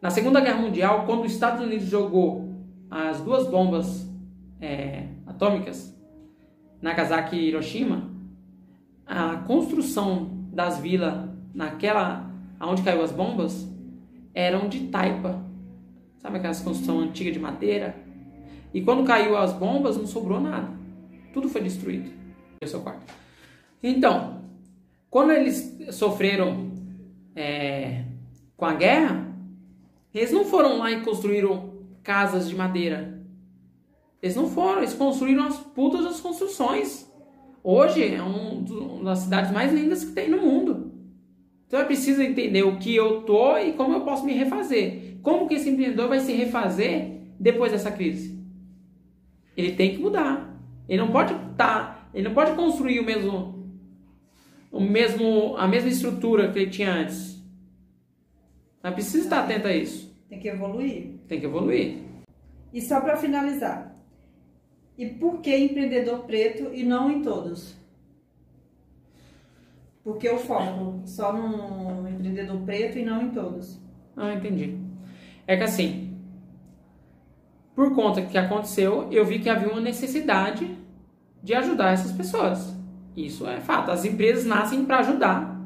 Na 0.00 0.08
Segunda 0.08 0.40
Guerra 0.40 0.62
Mundial, 0.62 1.04
quando 1.04 1.26
os 1.26 1.32
Estados 1.32 1.62
Unidos 1.62 1.86
jogou 1.86 2.48
as 2.90 3.20
duas 3.20 3.46
bombas 3.46 4.10
é, 4.58 5.08
atômicas, 5.26 5.94
Nagasaki 6.80 7.36
e 7.36 7.48
Hiroshima, 7.48 8.10
a 9.06 9.36
construção 9.46 10.46
das 10.50 10.78
vilas 10.78 11.28
naquela 11.52 12.30
onde 12.58 12.82
caiu 12.82 13.02
as 13.02 13.12
bombas 13.12 13.68
eram 14.32 14.66
de 14.66 14.86
taipa. 14.86 15.44
Sabe 16.16 16.38
aquelas 16.38 16.60
construção 16.60 17.00
antiga 17.00 17.30
de 17.30 17.38
madeira? 17.38 18.07
E 18.72 18.82
quando 18.82 19.06
caiu 19.06 19.36
as 19.36 19.52
bombas 19.52 19.96
não 19.96 20.06
sobrou 20.06 20.40
nada. 20.40 20.70
Tudo 21.32 21.48
foi 21.48 21.62
destruído. 21.62 22.10
É. 22.60 22.66
Então, 23.82 24.42
quando 25.10 25.32
eles 25.32 25.78
sofreram 25.92 26.72
é, 27.34 28.04
com 28.56 28.64
a 28.64 28.74
guerra, 28.74 29.34
eles 30.12 30.32
não 30.32 30.44
foram 30.44 30.78
lá 30.78 30.90
e 30.90 31.00
construíram 31.02 31.72
casas 32.02 32.48
de 32.48 32.56
madeira. 32.56 33.22
Eles 34.20 34.34
não 34.34 34.48
foram, 34.48 34.78
eles 34.78 34.94
construíram 34.94 35.44
as 35.44 35.56
putas 35.58 36.04
das 36.04 36.20
construções. 36.20 37.08
Hoje 37.62 38.14
é 38.14 38.22
um, 38.22 38.64
uma 38.64 39.10
das 39.10 39.20
cidades 39.20 39.52
mais 39.52 39.72
lindas 39.72 40.04
que 40.04 40.12
tem 40.12 40.28
no 40.28 40.38
mundo. 40.38 40.92
Então 41.66 41.78
é 41.78 41.84
preciso 41.84 42.22
entender 42.22 42.62
o 42.62 42.78
que 42.78 42.96
eu 42.96 43.22
tô 43.22 43.56
e 43.58 43.72
como 43.74 43.94
eu 43.94 44.00
posso 44.00 44.24
me 44.24 44.32
refazer. 44.32 45.18
Como 45.22 45.46
que 45.46 45.54
esse 45.54 45.68
empreendedor 45.68 46.08
vai 46.08 46.20
se 46.20 46.32
refazer 46.32 47.20
depois 47.38 47.70
dessa 47.70 47.90
crise? 47.90 48.37
Ele 49.58 49.72
tem 49.72 49.90
que 49.90 49.98
mudar. 49.98 50.56
Ele 50.88 51.02
não 51.02 51.10
pode 51.10 51.34
estar, 51.34 51.52
tá, 51.56 52.08
ele 52.14 52.28
não 52.28 52.34
pode 52.34 52.52
construir 52.52 53.00
o 53.00 53.04
mesmo, 53.04 53.68
o 54.70 54.80
mesmo, 54.80 55.56
a 55.56 55.66
mesma 55.66 55.90
estrutura 55.90 56.52
que 56.52 56.60
ele 56.60 56.70
tinha 56.70 56.92
antes. 56.92 57.42
Mas 58.80 58.94
precisa 58.94 59.24
estar 59.24 59.40
atento 59.40 59.66
a 59.66 59.74
isso. 59.74 60.16
Tem 60.28 60.38
que 60.38 60.46
evoluir. 60.46 61.18
Tem 61.26 61.40
que 61.40 61.46
evoluir. 61.46 61.98
E 62.72 62.80
só 62.80 63.00
para 63.00 63.16
finalizar, 63.16 63.96
e 64.96 65.06
por 65.06 65.40
que 65.40 65.56
empreendedor 65.56 66.20
preto 66.20 66.72
e 66.72 66.84
não 66.84 67.10
em 67.10 67.20
todos? 67.20 67.74
Porque 70.04 70.28
eu 70.28 70.38
foco 70.38 71.02
só 71.04 71.32
no 71.32 72.08
empreendedor 72.08 72.60
preto 72.60 72.96
e 72.96 73.04
não 73.04 73.22
em 73.22 73.30
todos. 73.30 73.80
Ah, 74.16 74.34
entendi. 74.34 74.78
É 75.46 75.56
que 75.56 75.64
assim, 75.64 76.07
por 77.78 77.94
conta 77.94 78.22
que 78.22 78.36
aconteceu, 78.36 79.06
eu 79.08 79.24
vi 79.24 79.38
que 79.38 79.48
havia 79.48 79.68
uma 79.68 79.80
necessidade 79.80 80.68
de 81.40 81.54
ajudar 81.54 81.92
essas 81.92 82.10
pessoas. 82.10 82.74
Isso 83.16 83.46
é 83.46 83.60
fato. 83.60 83.92
As 83.92 84.04
empresas 84.04 84.44
nascem 84.44 84.84
para 84.84 84.98
ajudar, 84.98 85.56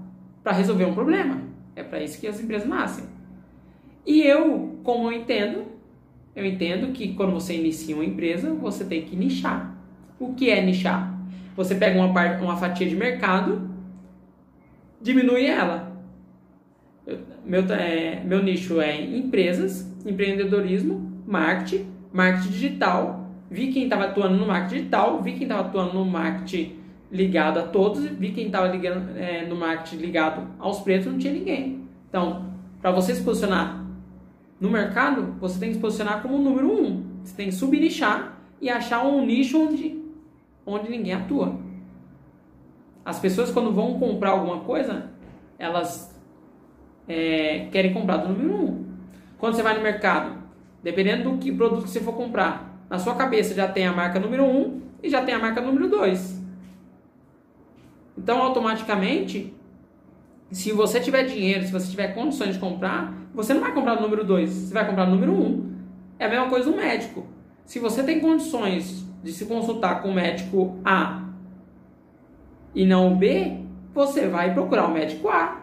para 0.43 0.53
resolver 0.53 0.85
um 0.85 0.93
problema. 0.93 1.41
É 1.75 1.83
para 1.83 2.03
isso 2.03 2.21
que 2.21 2.27
as 2.27 2.39
empresas 2.39 2.69
nascem. 2.69 3.07
E 4.05 4.21
eu, 4.21 4.79
como 4.85 5.11
eu 5.11 5.19
entendo, 5.19 5.65
eu 6.37 6.45
entendo 6.45 6.93
que 6.93 7.15
quando 7.15 7.33
você 7.33 7.57
inicia 7.57 7.95
uma 7.95 8.05
empresa, 8.05 8.53
você 8.53 8.85
tem 8.85 9.07
que 9.07 9.17
nichar. 9.17 9.75
O 10.21 10.35
que 10.35 10.51
é 10.51 10.61
nichar? 10.61 11.19
Você 11.57 11.75
pega 11.75 11.99
uma, 11.99 12.13
parte, 12.13 12.45
uma 12.45 12.59
fatia 12.59 12.87
de 12.87 12.95
mercado, 12.95 13.71
diminui 15.01 15.47
ela. 15.47 15.99
Eu, 17.07 17.21
meu, 17.43 17.63
é, 17.73 18.23
meu 18.23 18.43
nicho 18.43 18.83
é 18.83 19.01
empresas, 19.01 19.91
empreendedorismo, 20.05 21.11
marketing, 21.27 21.91
marketing 22.13 22.51
digital. 22.51 23.29
Vi 23.51 23.73
quem 23.73 23.85
estava 23.85 24.05
atuando 24.05 24.37
no 24.37 24.47
marketing 24.47 24.77
digital, 24.77 25.23
vi 25.23 25.33
quem 25.33 25.43
estava 25.43 25.69
atuando 25.69 25.95
no 25.95 26.05
marketing 26.05 26.77
ligado 27.11 27.59
a 27.59 27.63
todos, 27.63 28.05
vi 28.07 28.33
quem 28.33 28.47
estava 28.47 28.75
é, 28.75 29.45
no 29.47 29.55
marketing 29.55 29.97
ligado 29.97 30.47
aos 30.59 30.81
pretos, 30.81 31.13
não 31.13 31.19
tinha 31.19 31.33
ninguém. 31.33 31.87
Então, 32.09 32.47
para 32.81 32.91
você 32.91 33.15
se 33.15 33.23
posicionar 33.23 33.85
no 34.59 34.71
mercado, 34.71 35.35
você 35.39 35.59
tem 35.59 35.69
que 35.69 35.75
se 35.75 35.81
posicionar 35.81 36.23
como 36.23 36.37
o 36.37 36.43
número 36.43 36.73
um. 36.73 37.05
Você 37.23 37.37
tem 37.37 37.47
que 37.49 37.55
subnichar 37.55 38.39
e 38.61 38.71
achar 38.71 39.05
um 39.05 39.27
nicho 39.27 39.61
onde, 39.61 40.01
onde 40.65 40.89
ninguém 40.89 41.13
atua. 41.13 41.59
As 43.05 43.19
pessoas, 43.19 43.51
quando 43.51 43.73
vão 43.73 43.99
comprar 43.99 44.31
alguma 44.31 44.61
coisa, 44.61 45.11
elas 45.59 46.19
é, 47.07 47.69
querem 47.71 47.93
comprar 47.93 48.19
do 48.19 48.29
número 48.29 48.55
um. 48.55 48.87
Quando 49.39 49.55
você 49.55 49.63
vai 49.63 49.77
no 49.77 49.83
mercado, 49.83 50.42
dependendo 50.83 51.31
do 51.31 51.39
que 51.39 51.53
produto 51.53 51.85
que 51.85 51.91
você 51.91 52.01
for 52.01 52.15
comprar, 52.15 52.85
na 52.89 52.99
sua 52.99 53.15
cabeça 53.15 53.55
já 53.55 53.69
tem 53.69 53.87
a 53.87 53.93
marca 53.93 54.19
número 54.19 54.45
um 54.45 54.81
e 55.03 55.09
já 55.09 55.23
tem 55.23 55.35
a 55.35 55.39
marca 55.39 55.61
número 55.61 55.89
dois. 55.89 56.41
Então, 58.17 58.43
automaticamente, 58.43 59.55
se 60.51 60.71
você 60.71 61.01
tiver 61.01 61.25
dinheiro, 61.25 61.65
se 61.65 61.73
você 61.73 61.91
tiver 61.91 62.09
condições 62.09 62.55
de 62.55 62.61
comprar, 62.61 63.15
você 63.35 63.55
não 63.55 63.63
vai 63.63 63.73
comprar 63.73 63.99
o 63.99 64.03
número 64.03 64.23
2, 64.23 64.51
você 64.51 64.75
vai 64.75 64.87
comprar 64.87 65.09
o 65.09 65.11
número 65.11 65.33
1. 65.33 65.41
Um. 65.41 65.73
É 66.19 66.27
a 66.27 66.29
mesma 66.29 66.49
coisa 66.49 66.71
no 66.71 66.77
médico. 66.77 67.27
Se 67.65 67.79
você 67.79 68.03
tem 68.03 68.21
condições 68.21 69.03
de 69.23 69.33
se 69.33 69.47
consultar 69.47 70.03
com 70.03 70.11
o 70.11 70.15
médico 70.15 70.79
A 70.85 71.25
e 72.75 72.85
não 72.85 73.15
o 73.15 73.17
B, 73.17 73.61
você 73.95 74.29
vai 74.29 74.53
procurar 74.53 74.87
o 74.87 74.93
médico 74.93 75.29
A. 75.29 75.63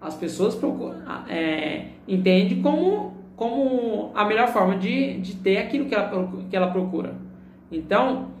As 0.00 0.14
pessoas 0.14 0.54
procuram, 0.54 1.02
é, 1.28 1.88
como, 2.62 3.19
como 3.40 4.12
a 4.14 4.22
melhor 4.26 4.48
forma 4.48 4.76
de, 4.76 5.18
de 5.18 5.36
ter 5.36 5.56
aquilo 5.56 5.86
que 5.86 5.94
ela, 5.94 6.30
que 6.50 6.54
ela 6.54 6.70
procura. 6.70 7.14
Então, 7.72 8.32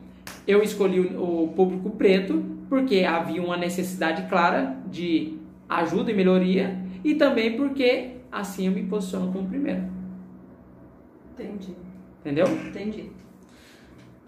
eu 0.46 0.62
escolhi 0.62 1.00
o, 1.00 1.44
o 1.44 1.48
público 1.56 1.88
preto 1.88 2.44
porque 2.68 3.02
havia 3.02 3.42
uma 3.42 3.56
necessidade 3.56 4.28
clara 4.28 4.76
de 4.90 5.38
ajuda 5.66 6.10
e 6.10 6.14
melhoria 6.14 6.78
e 7.02 7.14
também 7.14 7.56
porque 7.56 8.16
assim 8.30 8.66
eu 8.66 8.72
me 8.72 8.82
posiciono 8.82 9.32
como 9.32 9.48
primeiro. 9.48 9.84
Entendi. 11.32 11.74
Entendeu? 12.20 12.46
Entendi. 12.46 13.10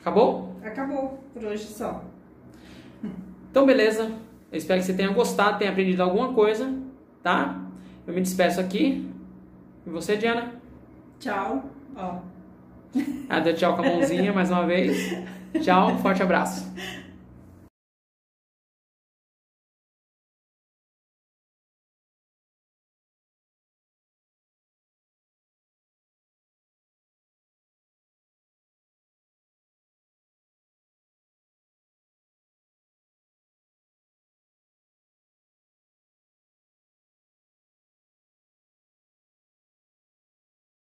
Acabou? 0.00 0.56
Acabou 0.64 1.22
por 1.34 1.44
hoje 1.44 1.64
só. 1.64 2.02
Então, 3.50 3.66
beleza. 3.66 4.10
Eu 4.50 4.56
espero 4.56 4.80
que 4.80 4.86
você 4.86 4.94
tenha 4.94 5.12
gostado, 5.12 5.58
tenha 5.58 5.70
aprendido 5.70 6.02
alguma 6.02 6.32
coisa, 6.32 6.74
tá? 7.22 7.62
Eu 8.06 8.14
me 8.14 8.22
despeço 8.22 8.58
aqui. 8.58 9.06
E 9.86 9.90
você, 9.90 10.16
Diana? 10.16 10.61
Tchau. 11.22 11.62
Ó. 11.94 12.16
Ah, 13.28 13.38
deu 13.38 13.54
tchau 13.54 13.76
com 13.76 13.82
a 13.82 13.86
mãozinha 13.86 14.32
mais 14.32 14.50
uma 14.50 14.66
vez. 14.66 15.16
Tchau, 15.62 15.96
forte 15.98 16.20
abraço. 16.20 16.68